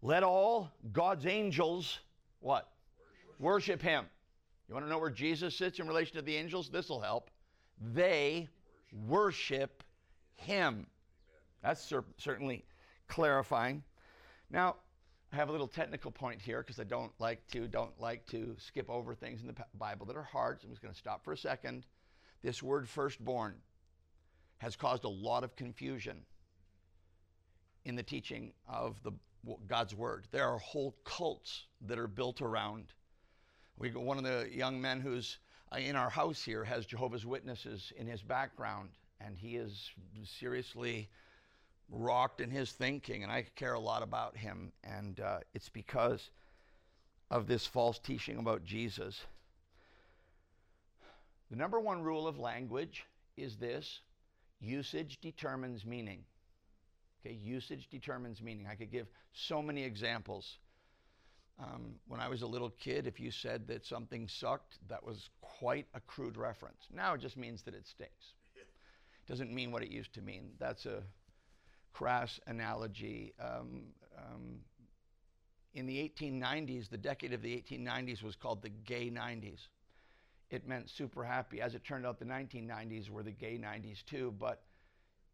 let 0.02 0.22
all 0.22 0.70
God's 0.92 1.26
angels 1.26 1.98
what? 2.38 2.68
Worship, 3.40 3.40
Worship 3.40 3.82
him. 3.82 4.04
You 4.68 4.74
want 4.74 4.86
to 4.86 4.90
know 4.90 4.98
where 4.98 5.10
Jesus 5.10 5.56
sits 5.56 5.80
in 5.80 5.88
relation 5.88 6.14
to 6.14 6.22
the 6.22 6.36
angels? 6.36 6.70
This 6.70 6.88
will 6.88 7.00
help. 7.00 7.28
They 7.92 8.48
worship 9.08 9.82
him. 10.36 10.86
That's 11.60 11.82
cer- 11.82 12.04
certainly 12.18 12.64
clarifying. 13.08 13.82
Now, 14.48 14.76
have 15.36 15.48
a 15.48 15.52
little 15.52 15.68
technical 15.68 16.10
point 16.10 16.40
here 16.40 16.62
because 16.62 16.80
I 16.80 16.84
don't 16.84 17.12
like 17.18 17.46
to 17.48 17.68
don't 17.68 17.98
like 18.00 18.26
to 18.28 18.56
skip 18.58 18.90
over 18.90 19.14
things 19.14 19.42
in 19.42 19.46
the 19.46 19.54
Bible 19.78 20.06
that 20.06 20.16
are 20.16 20.22
hard. 20.22 20.60
So 20.60 20.66
I'm 20.66 20.72
just 20.72 20.82
going 20.82 20.94
to 20.94 20.98
stop 20.98 21.24
for 21.24 21.32
a 21.32 21.38
second. 21.38 21.84
This 22.42 22.62
word 22.62 22.88
firstborn 22.88 23.54
has 24.58 24.76
caused 24.76 25.04
a 25.04 25.08
lot 25.08 25.44
of 25.44 25.54
confusion 25.54 26.22
in 27.84 27.94
the 27.94 28.02
teaching 28.02 28.52
of 28.68 29.02
the 29.02 29.12
God's 29.68 29.94
word. 29.94 30.26
There 30.32 30.48
are 30.48 30.58
whole 30.58 30.96
cults 31.04 31.66
that 31.82 31.98
are 31.98 32.08
built 32.08 32.42
around. 32.42 32.86
We 33.78 33.90
one 33.90 34.18
of 34.18 34.24
the 34.24 34.48
young 34.50 34.80
men 34.80 35.00
who's 35.00 35.38
uh, 35.72 35.76
in 35.76 35.96
our 35.96 36.10
house 36.10 36.42
here 36.42 36.64
has 36.64 36.86
Jehovah's 36.86 37.26
Witnesses 37.26 37.92
in 37.96 38.06
his 38.06 38.22
background, 38.22 38.90
and 39.20 39.36
he 39.36 39.56
is 39.56 39.90
seriously 40.24 41.08
rocked 41.90 42.40
in 42.40 42.50
his 42.50 42.72
thinking, 42.72 43.22
and 43.22 43.32
I 43.32 43.46
care 43.54 43.74
a 43.74 43.80
lot 43.80 44.02
about 44.02 44.36
him. 44.36 44.72
And 44.84 45.20
uh, 45.20 45.38
it's 45.54 45.68
because 45.68 46.30
of 47.30 47.46
this 47.46 47.66
false 47.66 47.98
teaching 47.98 48.38
about 48.38 48.64
Jesus. 48.64 49.20
The 51.50 51.56
number 51.56 51.78
one 51.78 52.02
rule 52.02 52.26
of 52.26 52.38
language 52.38 53.04
is 53.36 53.56
this 53.56 54.00
usage 54.60 55.18
determines 55.20 55.84
meaning. 55.84 56.24
Okay, 57.24 57.34
usage 57.34 57.88
determines 57.90 58.42
meaning. 58.42 58.66
I 58.70 58.74
could 58.74 58.90
give 58.90 59.06
so 59.32 59.62
many 59.62 59.82
examples. 59.82 60.58
Um, 61.58 61.94
when 62.06 62.20
I 62.20 62.28
was 62.28 62.42
a 62.42 62.46
little 62.46 62.70
kid, 62.70 63.06
if 63.06 63.18
you 63.18 63.30
said 63.30 63.66
that 63.68 63.86
something 63.86 64.28
sucked, 64.28 64.78
that 64.88 65.02
was 65.02 65.30
quite 65.40 65.86
a 65.94 66.00
crude 66.00 66.36
reference. 66.36 66.86
Now 66.92 67.14
it 67.14 67.20
just 67.20 67.36
means 67.36 67.62
that 67.62 67.74
it 67.74 67.86
stinks. 67.86 68.34
It 68.54 68.66
doesn't 69.26 69.52
mean 69.52 69.72
what 69.72 69.82
it 69.82 69.90
used 69.90 70.12
to 70.14 70.22
mean. 70.22 70.50
That's 70.58 70.84
a 70.86 71.02
crass 71.96 72.38
analogy. 72.46 73.32
Um, 73.40 73.84
um, 74.18 74.58
in 75.72 75.86
the 75.86 75.96
1890s, 75.96 76.90
the 76.90 76.98
decade 76.98 77.32
of 77.32 77.40
the 77.40 77.54
1890s 77.56 78.22
was 78.22 78.36
called 78.36 78.60
the 78.60 78.68
gay 78.68 79.10
90s. 79.10 79.68
It 80.50 80.68
meant 80.68 80.90
super 80.90 81.24
happy. 81.24 81.62
As 81.62 81.74
it 81.74 81.84
turned 81.84 82.04
out, 82.04 82.18
the 82.18 82.26
1990s 82.26 83.08
were 83.08 83.22
the 83.22 83.30
gay 83.30 83.58
90s 83.58 84.04
too, 84.04 84.34
but 84.38 84.62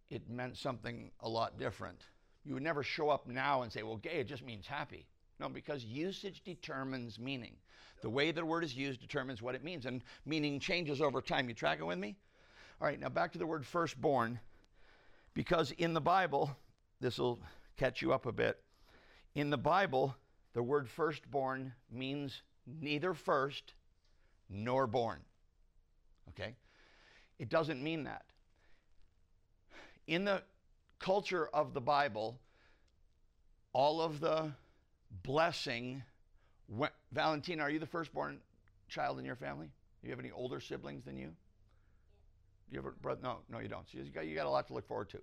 it 0.08 0.30
meant 0.30 0.56
something 0.56 1.10
a 1.20 1.28
lot 1.28 1.58
different. 1.58 2.00
You 2.44 2.54
would 2.54 2.62
never 2.62 2.84
show 2.84 3.10
up 3.10 3.26
now 3.26 3.62
and 3.62 3.72
say, 3.72 3.82
well, 3.82 3.96
gay, 3.96 4.20
it 4.20 4.28
just 4.28 4.44
means 4.44 4.66
happy. 4.66 5.06
No, 5.40 5.48
because 5.48 5.84
usage 5.84 6.42
determines 6.44 7.18
meaning. 7.18 7.56
The 8.02 8.10
way 8.10 8.30
the 8.30 8.44
word 8.44 8.62
is 8.62 8.76
used 8.76 9.00
determines 9.00 9.42
what 9.42 9.56
it 9.56 9.64
means, 9.64 9.86
and 9.86 10.02
meaning 10.24 10.60
changes 10.60 11.00
over 11.00 11.20
time. 11.20 11.48
You 11.48 11.54
tracking 11.54 11.86
with 11.86 11.98
me? 11.98 12.16
All 12.80 12.86
right, 12.86 13.00
now 13.00 13.08
back 13.08 13.32
to 13.32 13.38
the 13.38 13.46
word 13.46 13.66
firstborn. 13.66 14.38
Because 15.34 15.70
in 15.72 15.94
the 15.94 16.00
Bible, 16.00 16.56
this 17.00 17.18
will 17.18 17.40
catch 17.76 18.02
you 18.02 18.12
up 18.12 18.26
a 18.26 18.32
bit. 18.32 18.62
In 19.34 19.50
the 19.50 19.58
Bible, 19.58 20.14
the 20.52 20.62
word 20.62 20.88
firstborn 20.88 21.72
means 21.90 22.42
neither 22.66 23.14
first 23.14 23.74
nor 24.48 24.86
born. 24.86 25.20
Okay? 26.30 26.54
It 27.38 27.48
doesn't 27.48 27.82
mean 27.82 28.04
that. 28.04 28.24
In 30.06 30.24
the 30.24 30.42
culture 30.98 31.48
of 31.52 31.74
the 31.74 31.80
Bible, 31.80 32.38
all 33.72 34.00
of 34.00 34.20
the 34.20 34.52
blessing. 35.22 36.02
Valentina, 37.12 37.62
are 37.62 37.70
you 37.70 37.78
the 37.78 37.86
firstborn 37.86 38.38
child 38.88 39.18
in 39.18 39.24
your 39.24 39.36
family? 39.36 39.66
Do 40.00 40.08
you 40.08 40.10
have 40.10 40.20
any 40.20 40.30
older 40.30 40.60
siblings 40.60 41.04
than 41.04 41.16
you? 41.16 41.32
You 42.72 42.80
brother? 43.02 43.20
No, 43.22 43.38
no, 43.50 43.58
you 43.58 43.68
don't. 43.68 43.84
You 43.92 44.04
got, 44.04 44.26
you 44.26 44.34
got 44.34 44.46
a 44.46 44.50
lot 44.50 44.66
to 44.68 44.72
look 44.72 44.88
forward 44.88 45.10
to. 45.10 45.18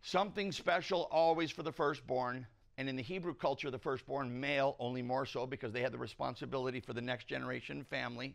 Something 0.00 0.52
special 0.52 1.06
always 1.10 1.50
for 1.50 1.62
the 1.62 1.72
firstborn. 1.72 2.46
And 2.78 2.88
in 2.88 2.96
the 2.96 3.02
Hebrew 3.02 3.34
culture, 3.34 3.70
the 3.70 3.78
firstborn 3.78 4.40
male 4.40 4.74
only 4.78 5.02
more 5.02 5.26
so 5.26 5.46
because 5.46 5.70
they 5.70 5.82
had 5.82 5.92
the 5.92 5.98
responsibility 5.98 6.80
for 6.80 6.94
the 6.94 7.02
next 7.02 7.26
generation 7.26 7.84
family. 7.84 8.34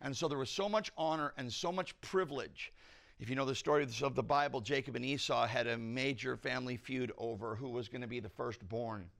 And 0.00 0.16
so 0.16 0.26
there 0.26 0.38
was 0.38 0.48
so 0.48 0.70
much 0.70 0.90
honor 0.96 1.34
and 1.36 1.52
so 1.52 1.70
much 1.70 2.00
privilege. 2.00 2.72
If 3.20 3.28
you 3.28 3.36
know 3.36 3.44
the 3.44 3.54
story 3.54 3.86
of 4.02 4.14
the 4.14 4.22
Bible, 4.22 4.62
Jacob 4.62 4.96
and 4.96 5.04
Esau 5.04 5.46
had 5.46 5.66
a 5.66 5.76
major 5.76 6.38
family 6.38 6.78
feud 6.78 7.12
over 7.18 7.54
who 7.54 7.68
was 7.68 7.88
going 7.88 8.00
to 8.00 8.08
be 8.08 8.20
the 8.20 8.30
firstborn 8.30 9.10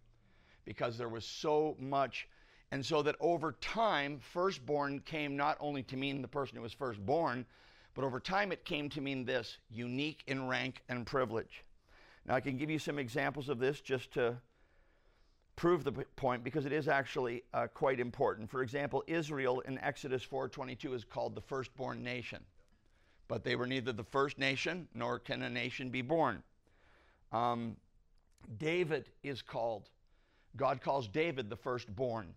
because 0.64 0.96
there 0.96 1.10
was 1.10 1.26
so 1.26 1.76
much. 1.78 2.26
And 2.70 2.84
so 2.84 3.02
that 3.02 3.16
over 3.20 3.52
time, 3.60 4.18
firstborn 4.18 5.00
came 5.00 5.36
not 5.36 5.58
only 5.60 5.82
to 5.84 5.96
mean 5.96 6.22
the 6.22 6.28
person 6.28 6.56
who 6.56 6.62
was 6.62 6.72
firstborn, 6.72 7.44
but 7.94 8.04
over 8.04 8.20
time 8.20 8.52
it 8.52 8.64
came 8.64 8.88
to 8.90 9.00
mean 9.00 9.24
this 9.24 9.58
unique 9.70 10.22
in 10.26 10.48
rank 10.48 10.82
and 10.88 11.06
privilege. 11.06 11.64
Now, 12.26 12.34
I 12.34 12.40
can 12.40 12.56
give 12.56 12.70
you 12.70 12.78
some 12.78 12.98
examples 12.98 13.48
of 13.48 13.58
this 13.58 13.80
just 13.80 14.12
to 14.12 14.36
prove 15.56 15.84
the 15.84 15.92
point 15.92 16.42
because 16.42 16.66
it 16.66 16.72
is 16.72 16.88
actually 16.88 17.44
uh, 17.52 17.66
quite 17.72 18.00
important. 18.00 18.50
For 18.50 18.62
example, 18.62 19.04
Israel 19.06 19.60
in 19.60 19.78
Exodus 19.78 20.24
4:22 20.24 20.94
is 20.94 21.04
called 21.04 21.34
the 21.34 21.40
firstborn 21.40 22.02
nation, 22.02 22.42
but 23.28 23.44
they 23.44 23.56
were 23.56 23.66
neither 23.66 23.92
the 23.92 24.04
first 24.04 24.38
nation 24.38 24.88
nor 24.94 25.18
can 25.18 25.42
a 25.42 25.50
nation 25.50 25.90
be 25.90 26.02
born. 26.02 26.42
Um, 27.32 27.76
David 28.58 29.10
is 29.22 29.42
called. 29.42 29.90
God 30.56 30.80
calls 30.80 31.08
David 31.08 31.50
the 31.50 31.56
firstborn, 31.56 32.34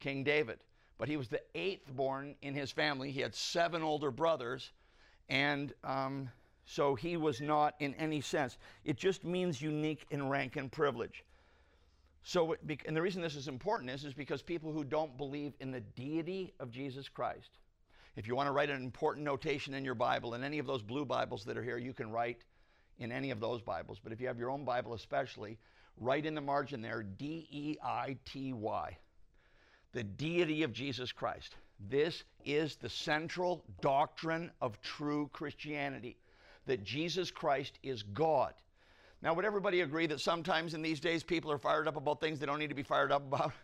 King 0.00 0.22
David, 0.22 0.58
but 0.98 1.08
he 1.08 1.16
was 1.16 1.28
the 1.28 1.42
eighth 1.54 1.94
born 1.94 2.34
in 2.42 2.54
his 2.54 2.70
family. 2.70 3.10
He 3.10 3.20
had 3.20 3.34
seven 3.34 3.82
older 3.82 4.10
brothers, 4.10 4.72
and 5.28 5.72
um, 5.82 6.28
so 6.64 6.94
he 6.94 7.16
was 7.16 7.40
not 7.40 7.74
in 7.80 7.94
any 7.94 8.20
sense. 8.20 8.58
It 8.84 8.96
just 8.96 9.24
means 9.24 9.60
unique 9.60 10.06
in 10.10 10.28
rank 10.28 10.56
and 10.56 10.70
privilege. 10.70 11.24
So, 12.22 12.56
and 12.86 12.96
the 12.96 13.02
reason 13.02 13.20
this 13.20 13.36
is 13.36 13.48
important 13.48 13.90
is, 13.90 14.04
is 14.04 14.14
because 14.14 14.40
people 14.40 14.72
who 14.72 14.82
don't 14.82 15.16
believe 15.18 15.52
in 15.60 15.70
the 15.70 15.80
deity 15.80 16.54
of 16.58 16.70
Jesus 16.70 17.06
Christ, 17.06 17.58
if 18.16 18.26
you 18.26 18.34
want 18.34 18.46
to 18.46 18.52
write 18.52 18.70
an 18.70 18.82
important 18.82 19.26
notation 19.26 19.74
in 19.74 19.84
your 19.84 19.94
Bible, 19.94 20.32
in 20.32 20.42
any 20.42 20.58
of 20.58 20.66
those 20.66 20.82
blue 20.82 21.04
Bibles 21.04 21.44
that 21.44 21.58
are 21.58 21.62
here, 21.62 21.76
you 21.76 21.92
can 21.92 22.10
write 22.10 22.38
in 22.98 23.12
any 23.12 23.30
of 23.30 23.40
those 23.40 23.60
Bibles. 23.60 24.00
But 24.02 24.12
if 24.12 24.20
you 24.20 24.26
have 24.28 24.38
your 24.38 24.50
own 24.50 24.64
Bible, 24.64 24.94
especially, 24.94 25.58
write 25.98 26.24
in 26.24 26.34
the 26.34 26.40
margin 26.40 26.80
there 26.80 27.02
D 27.02 27.46
E 27.50 27.76
I 27.84 28.16
T 28.24 28.54
Y, 28.54 28.96
the 29.92 30.04
deity 30.04 30.62
of 30.62 30.72
Jesus 30.72 31.12
Christ. 31.12 31.56
This 31.90 32.24
is 32.44 32.76
the 32.76 32.88
central 32.88 33.64
doctrine 33.80 34.50
of 34.60 34.80
true 34.80 35.28
Christianity 35.32 36.16
that 36.66 36.82
Jesus 36.82 37.30
Christ 37.30 37.78
is 37.82 38.02
God. 38.02 38.54
Now, 39.22 39.34
would 39.34 39.44
everybody 39.44 39.80
agree 39.80 40.06
that 40.06 40.20
sometimes 40.20 40.74
in 40.74 40.82
these 40.82 41.00
days 41.00 41.22
people 41.22 41.50
are 41.50 41.58
fired 41.58 41.88
up 41.88 41.96
about 41.96 42.20
things 42.20 42.38
they 42.38 42.46
don't 42.46 42.58
need 42.58 42.68
to 42.68 42.74
be 42.74 42.82
fired 42.82 43.12
up 43.12 43.22
about? 43.22 43.52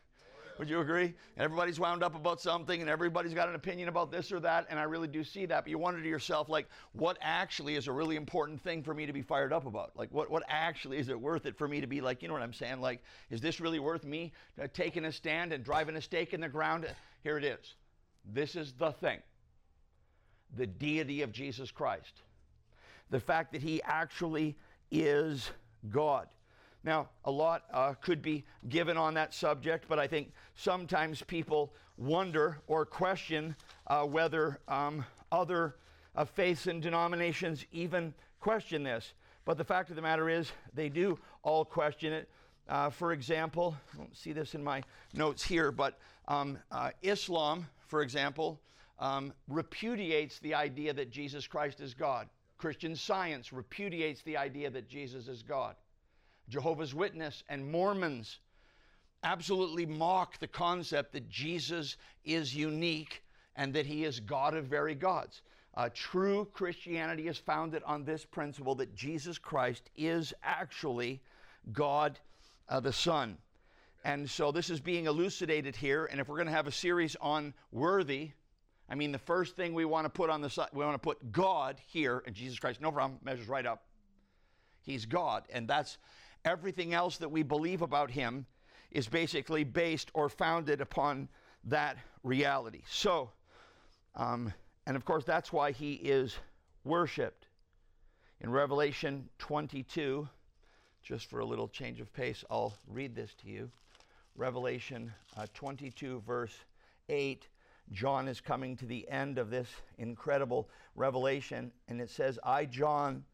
Would 0.59 0.69
you 0.69 0.81
agree? 0.81 1.15
Everybody's 1.39 1.81
wound 1.81 2.03
up 2.03 2.15
about 2.15 2.39
something 2.39 2.83
and 2.83 2.91
everybody's 2.91 3.33
got 3.33 3.49
an 3.49 3.55
opinion 3.55 3.89
about 3.89 4.11
this 4.11 4.31
or 4.31 4.41
that, 4.41 4.67
and 4.69 4.79
I 4.79 4.83
really 4.83 5.09
do 5.09 5.25
see 5.25 5.47
that. 5.47 5.65
But 5.65 5.71
you 5.71 5.79
wonder 5.79 6.03
to 6.03 6.09
yourself, 6.09 6.51
like, 6.51 6.69
what 6.93 7.17
actually 7.23 7.77
is 7.77 7.89
a 7.89 7.93
really 7.93 8.17
important 8.17 8.61
thing 8.61 8.83
for 8.83 8.93
me 8.93 9.07
to 9.07 9.13
be 9.15 9.23
fired 9.23 9.55
up 9.55 9.67
about? 9.67 9.93
Like, 9.97 10.11
what, 10.13 10.31
what 10.31 10.43
actually 10.49 10.99
is 10.99 11.09
it 11.09 11.19
worth 11.19 11.47
it 11.47 11.57
for 11.57 11.67
me 11.67 11.81
to 11.81 11.87
be 11.87 12.03
like, 12.03 12.21
you 12.21 12.29
know 12.29 12.35
what 12.35 12.43
I'm 12.43 12.53
saying? 12.53 12.83
Like, 12.83 13.03
is 13.31 13.41
this 13.41 13.59
really 13.59 13.79
worth 13.79 14.05
me 14.05 14.33
uh, 14.61 14.67
taking 14.75 15.07
a 15.07 15.13
stand 15.13 15.55
and 15.55 15.65
driving 15.65 15.97
a 15.97 16.03
stake 16.03 16.35
in 16.35 16.43
the 16.43 16.49
ground? 16.49 16.87
Here 17.23 17.39
it 17.39 17.45
is. 17.45 17.75
This 18.25 18.57
is 18.57 18.73
the 18.73 18.93
thing 18.93 19.21
the 20.57 20.67
deity 20.67 21.23
of 21.23 21.31
Jesus 21.31 21.71
Christ. 21.71 22.23
The 23.11 23.21
fact 23.21 23.53
that 23.53 23.63
he 23.63 23.81
actually 23.85 24.57
is 24.91 25.51
God. 25.91 26.29
Now, 26.83 27.09
a 27.25 27.31
lot 27.31 27.65
uh, 27.73 27.95
could 27.95 28.23
be 28.23 28.45
given 28.69 28.97
on 28.97 29.15
that 29.15 29.35
subject, 29.35 29.85
but 29.89 29.99
I 29.99 30.07
think 30.07 30.33
sometimes 30.55 31.23
people 31.23 31.73
wonder 31.97 32.59
or 32.67 32.87
question 32.87 33.55
uh, 33.87 34.05
whether 34.05 34.59
um, 34.67 35.05
other 35.31 35.77
uh, 36.17 36.25
faiths 36.25 36.67
and 36.67 36.83
denominations 36.83 37.65
even 37.73 38.15
question 38.41 38.83
this. 38.83 39.13
But 39.45 39.59
the 39.59 39.65
fact 39.65 39.91
of 39.91 39.97
the 39.97 40.03
matter 40.03 40.29
is, 40.29 40.51
they 40.75 40.89
do 40.89 41.19
all 41.43 41.65
question 41.65 42.13
it. 42.13 42.29
Uh, 42.69 42.89
for 42.89 43.13
example, 43.13 43.77
I 43.93 43.97
don't 43.97 44.17
see 44.17 44.33
this 44.33 44.55
in 44.55 44.63
my 44.63 44.83
notes 45.13 45.45
here, 45.45 45.73
but 45.73 45.99
um, 46.29 46.59
uh, 46.71 46.91
Islam, 47.03 47.67
for 47.91 48.03
example, 48.03 48.61
um, 49.01 49.33
repudiates 49.49 50.39
the 50.39 50.55
idea 50.55 50.93
that 50.95 51.11
Jesus 51.11 51.47
Christ 51.47 51.81
is 51.81 51.93
God. 51.93 52.29
Christian 52.57 52.95
science 52.95 53.53
repudiates 53.53 54.23
the 54.23 54.37
idea 54.37 54.71
that 54.71 54.89
Jesus 54.89 55.27
is 55.27 55.43
God. 55.43 55.75
Jehovah's 56.49 56.95
Witness 56.95 57.43
and 57.49 57.71
Mormons 57.71 58.39
absolutely 59.25 59.87
mock 59.87 60.39
the 60.39 60.47
concept 60.47 61.13
that 61.13 61.29
Jesus 61.29 61.97
is 62.25 62.55
unique 62.55 63.25
and 63.57 63.75
that 63.75 63.87
he 63.87 64.05
is 64.05 64.21
God 64.21 64.55
of 64.55 64.67
very 64.67 64.95
gods. 64.95 65.43
Uh, 65.75 65.89
true 65.93 66.49
Christianity 66.53 67.27
is 67.27 67.39
founded 67.39 67.83
on 67.85 68.05
this 68.05 68.25
principle 68.25 68.75
that 68.77 68.95
Jesus 68.95 69.37
Christ 69.37 69.91
is 69.97 70.33
actually 70.43 71.21
God 71.73 72.19
uh, 72.69 72.81
the 72.81 72.93
Son. 72.93 73.37
And 74.05 74.29
so 74.29 74.51
this 74.51 74.71
is 74.71 74.81
being 74.81 75.07
elucidated 75.07 75.77
here. 75.77 76.07
And 76.07 76.21
if 76.21 76.29
we're 76.29 76.37
going 76.37 76.47
to 76.47 76.53
have 76.53 76.67
a 76.67 76.73
series 76.73 77.17
on 77.21 77.53
worthy, 77.71 78.31
I 78.89 78.95
mean, 78.95 79.13
the 79.13 79.19
first 79.19 79.57
thing 79.57 79.75
we 79.75 79.85
want 79.85 80.07
to 80.07 80.11
put 80.11 80.31
on 80.31 80.41
the 80.41 80.51
side, 80.51 80.69
we 80.73 80.85
want 80.85 80.95
to 80.95 80.99
put 80.99 81.31
God 81.31 81.77
here, 81.87 82.23
and 82.27 82.35
Jesus 82.35 82.59
Christ, 82.59 82.81
no 82.81 82.91
problem, 82.91 83.21
measures 83.23 83.47
right 83.47 83.65
up. 83.65 83.85
He's 84.83 85.07
God, 85.07 85.45
and 85.51 85.69
that's 85.69 85.99
everything 86.45 86.93
else 86.93 87.19
that 87.19 87.29
we 87.29 87.43
believe 87.43 87.83
about 87.83 88.11
Him 88.11 88.47
is 88.91 89.07
basically 89.07 89.63
based 89.63 90.11
or 90.15 90.29
founded 90.29 90.81
upon 90.81 91.29
that 91.65 91.99
reality. 92.25 92.83
So, 92.89 93.31
um, 94.17 94.53
and 94.87 94.97
of 94.97 95.05
course, 95.05 95.25
that's 95.25 95.53
why 95.53 95.71
He 95.71 95.93
is 95.93 96.37
worshiped. 96.83 97.47
In 98.41 98.51
Revelation 98.51 99.29
22, 99.39 100.27
just 101.03 101.27
for 101.27 101.41
a 101.41 101.45
little 101.45 101.69
change 101.69 102.01
of 102.01 102.13
pace, 102.13 102.43
I'll 102.51 102.75
read 102.89 103.15
this 103.15 103.35
to 103.43 103.49
you. 103.49 103.71
Revelation 104.37 105.13
uh, 105.37 105.47
22, 105.55 106.23
verse 106.27 106.55
8 107.09 107.49
John 107.93 108.29
is 108.29 108.41
coming 108.41 108.77
to 108.77 108.87
the 108.87 109.09
end 109.09 109.39
of 109.39 109.51
this 109.51 109.69
incredible 109.99 110.69
revelation, 110.95 111.73
and 111.89 112.01
it 112.01 112.09
says, 112.09 112.39
I, 112.45 112.65
John, 112.65 113.25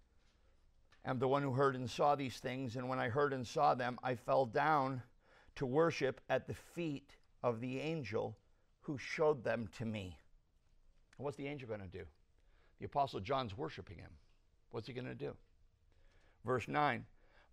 am 1.04 1.18
the 1.18 1.28
one 1.28 1.42
who 1.42 1.52
heard 1.52 1.76
and 1.76 1.90
saw 1.90 2.14
these 2.14 2.38
things, 2.38 2.76
and 2.76 2.88
when 2.88 2.98
I 2.98 3.09
heard 3.09 3.35
and 3.35 3.46
saw 3.46 3.74
them, 3.74 3.98
I 4.02 4.14
fell 4.14 4.46
down 4.46 5.02
to 5.56 5.66
worship 5.66 6.20
at 6.30 6.46
the 6.46 6.54
feet 6.54 7.16
of 7.42 7.61
the 7.61 7.80
angel 7.80 8.37
who 8.80 8.96
showed 8.96 9.44
them 9.44 9.68
to 9.78 9.85
me. 9.85 10.16
What's 11.18 11.37
the 11.37 11.48
angel 11.48 11.68
going 11.68 11.80
to 11.80 11.87
do? 11.87 12.04
The 12.78 12.87
Apostle 12.87 13.20
John's 13.20 13.56
worshiping 13.56 13.98
him. 13.98 14.11
What's 14.70 14.87
he 14.87 14.92
going 14.92 15.06
to 15.06 15.14
do? 15.14 15.35
Verse 16.44 16.68
9 16.68 17.04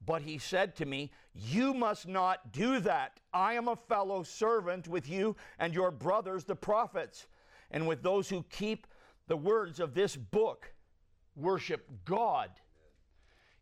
but 0.06 0.22
he 0.22 0.38
said 0.38 0.76
to 0.78 0.86
me, 0.86 1.12
You 1.34 1.74
must 1.74 2.08
not 2.08 2.52
do 2.52 2.80
that. 2.82 3.20
I 3.34 3.54
am 3.54 3.68
a 3.68 3.76
fellow 3.76 4.24
servant 4.24 4.88
with 4.88 5.10
you 5.10 5.36
and 5.60 5.74
your 5.74 5.92
brothers, 5.92 6.44
the 6.44 6.56
prophets, 6.56 7.28
and 7.72 7.88
with 7.88 8.04
those 8.04 8.30
who 8.30 8.44
keep 8.50 8.88
the 9.28 9.38
words 9.38 9.80
of 9.80 9.94
this 9.94 10.16
book. 10.16 10.74
Worship 11.36 11.90
God 12.06 12.50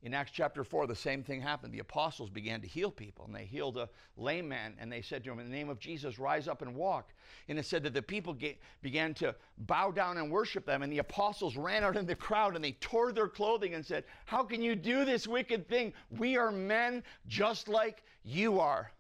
in 0.04 0.16
Acts 0.16 0.32
chapter 0.32 0.64
4, 0.64 0.88
the 0.88 0.96
same 0.96 1.24
thing 1.24 1.42
happened. 1.42 1.72
The 1.72 1.80
apostles 1.80 2.32
began 2.32 2.60
to 2.62 2.68
heal 2.68 2.90
people, 2.90 3.26
and 3.26 3.36
they 3.36 3.46
healed 3.46 3.78
a 3.78 3.88
lame 4.18 4.48
man, 4.48 4.74
and 4.80 4.92
they 4.92 5.04
said 5.04 5.24
to 5.24 5.32
him, 5.32 5.40
In 5.40 5.46
the 5.46 5.56
name 5.56 5.70
of 5.70 5.80
Jesus, 5.80 6.18
rise 6.18 6.48
up 6.48 6.64
and 6.64 6.76
walk. 6.76 7.14
And 7.48 7.60
it 7.60 7.66
said 7.68 7.84
that 7.84 7.94
the 7.94 8.02
people 8.02 8.34
get, 8.34 8.58
began 8.82 9.14
to 9.16 9.36
bow 9.60 9.92
down 9.92 10.18
and 10.18 10.32
worship 10.32 10.66
them, 10.66 10.82
and 10.82 10.92
the 10.92 10.98
apostles 10.98 11.56
ran 11.56 11.84
out 11.84 11.98
in 11.98 12.08
the 12.08 12.16
crowd 12.16 12.56
and 12.56 12.66
they 12.66 12.72
tore 12.74 13.12
their 13.12 13.28
clothing 13.28 13.76
and 13.76 13.86
said, 13.86 14.04
How 14.26 14.44
can 14.44 14.64
you 14.64 14.76
do 14.76 15.06
this 15.06 15.28
wicked 15.28 15.70
thing? 15.70 15.94
We 16.10 16.36
are 16.36 16.52
men 16.52 17.04
just 17.28 17.68
like 17.68 18.04
you 18.24 18.60
are. 18.60 18.92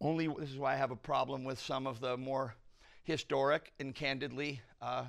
Only 0.00 0.26
this 0.26 0.50
is 0.50 0.56
why 0.56 0.72
I 0.72 0.76
have 0.76 0.90
a 0.90 0.96
problem 0.96 1.44
with 1.44 1.60
some 1.60 1.86
of 1.86 2.00
the 2.00 2.16
more 2.16 2.54
historic 3.04 3.72
and 3.78 3.94
candidly 3.94 4.62
uh, 4.80 5.04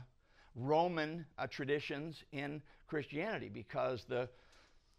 Roman 0.56 1.26
uh, 1.38 1.48
traditions 1.48 2.26
in 2.34 2.62
Christianity 2.92 3.48
because 3.48 4.04
the 4.04 4.28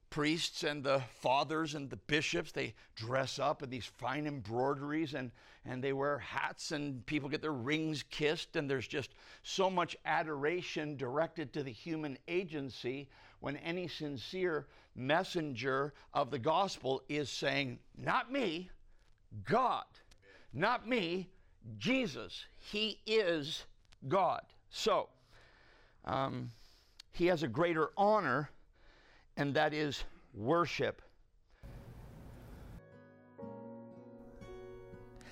priests 0.09 0.63
and 0.63 0.83
the 0.83 1.03
fathers 1.21 1.75
and 1.75 1.91
the 1.91 1.97
bishops, 1.97 2.51
they 2.51 2.73
dress 2.97 3.39
up 3.39 3.63
in 3.63 3.69
these 3.69 3.85
fine 3.85 4.27
embroideries 4.27 5.13
and, 5.13 5.31
and 5.67 5.85
they 5.85 5.93
wear 5.93 6.17
hats 6.19 6.73
and 6.73 7.05
people 7.05 7.29
get 7.29 7.43
their 7.43 7.53
rings 7.53 8.03
kissed. 8.09 8.57
And 8.57 8.69
there's 8.69 8.89
just 8.89 9.11
so 9.43 9.69
much 9.69 9.95
adoration 10.07 10.97
directed 10.97 11.53
to 11.53 11.63
the 11.63 11.71
human 11.71 12.17
agency 12.29 13.11
when 13.41 13.59
any 13.59 13.89
sincere 13.89 14.69
messenger 14.95 15.93
of 16.15 16.31
the 16.31 16.39
gospel 16.39 17.03
is 17.11 17.29
saying, 17.29 17.79
Not 17.99 18.33
me, 18.33 18.71
God. 19.45 19.85
Not 20.55 20.89
me, 20.89 21.29
Jesus. 21.77 22.47
He 22.59 23.01
is 23.05 23.65
God. 24.09 24.45
So, 24.71 25.11
um, 26.07 26.53
he 27.13 27.27
has 27.27 27.43
a 27.43 27.49
greater 27.49 27.91
honor, 27.97 28.51
and 29.37 29.55
that 29.55 29.73
is 29.75 30.03
worship. 30.35 31.03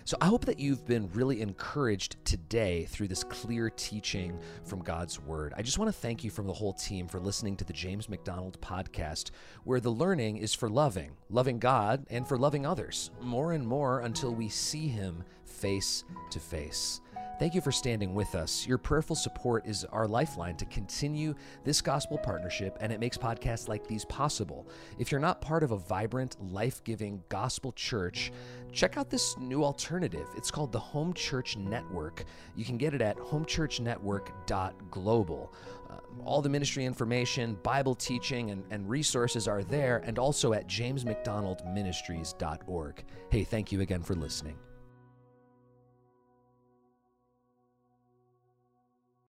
So 0.05 0.17
I 0.21 0.27
hope 0.27 0.45
that 0.47 0.59
you've 0.59 0.87
been 0.87 1.09
really 1.13 1.41
encouraged 1.41 2.17
today 2.25 2.85
through 2.87 3.07
this 3.09 3.23
clear 3.23 3.71
teaching 3.71 4.39
from 4.65 4.83
God's 4.83 5.21
Word. 5.21 5.55
I 5.57 5.63
just 5.63 5.79
want 5.79 5.89
to 5.89 5.97
thank 5.97 6.25
you 6.25 6.31
from 6.31 6.49
the 6.49 6.53
whole 6.53 6.73
team 6.73 7.07
for 7.07 7.21
listening 7.21 7.57
to 7.59 7.65
the 7.65 7.73
James 7.73 8.09
MacDonald 8.09 8.61
podcast, 8.61 9.31
where 9.63 9.79
the 9.79 9.91
learning 9.91 10.39
is 10.39 10.53
for 10.53 10.69
loving, 10.69 11.13
loving 11.29 11.61
God, 11.61 12.07
and 12.11 12.27
for 12.27 12.37
loving 12.37 12.67
others, 12.67 13.13
more 13.21 13.53
and 13.53 13.65
more 13.65 14.01
until 14.01 14.35
we 14.35 14.49
see 14.49 14.89
Him 14.89 15.23
face 15.45 16.03
to 16.31 16.41
face. 16.41 17.01
Thank 17.41 17.55
you 17.55 17.61
for 17.63 17.73
standing 17.73 18.15
with 18.15 18.35
us. 18.35 18.67
Your 18.67 18.77
prayerful 18.77 19.17
support 19.17 19.67
is 19.67 19.87
our 19.87 20.07
lifeline 20.07 20.57
to 20.57 20.67
continue 20.67 21.35
this 21.65 21.81
gospel 21.81 22.19
partnership, 22.19 22.77
and 22.83 22.93
it 22.93 23.01
makes 23.01 23.17
podcasts 23.17 23.67
like 23.67 23.89
these 23.89 24.05
possible. 24.05 24.69
If 24.99 25.11
you're 25.11 25.23
not 25.23 25.41
part 25.41 25.63
of 25.63 25.71
a 25.71 25.79
vibrant, 25.79 26.37
life 26.53 26.85
giving 26.85 27.23
gospel 27.31 27.73
church, 27.73 28.31
check 28.73 28.99
out 28.99 29.09
this 29.09 29.39
new 29.39 29.65
alternative. 29.65 30.29
It's 30.37 30.51
called 30.51 30.71
the 30.71 30.79
Home 30.79 31.15
Church 31.15 31.57
Network. 31.57 32.25
You 32.57 32.67
can 32.67 32.77
get 32.77 32.93
it 32.93 33.01
at 33.01 33.17
homechurchnetwork.global. 33.17 35.55
Uh, 35.89 35.95
all 36.23 36.43
the 36.43 36.51
ministry 36.51 36.85
information, 36.85 37.57
Bible 37.63 37.95
teaching, 37.95 38.51
and, 38.51 38.65
and 38.71 38.87
resources 38.87 39.49
are 39.49 39.65
there, 39.65 40.03
and 40.05 40.19
also 40.19 40.53
at 40.53 40.69
jamesmacdonaldministries.org. 40.69 43.05
Hey, 43.31 43.45
thank 43.45 43.73
you 43.73 43.81
again 43.81 44.03
for 44.03 44.15
listening. 44.15 44.59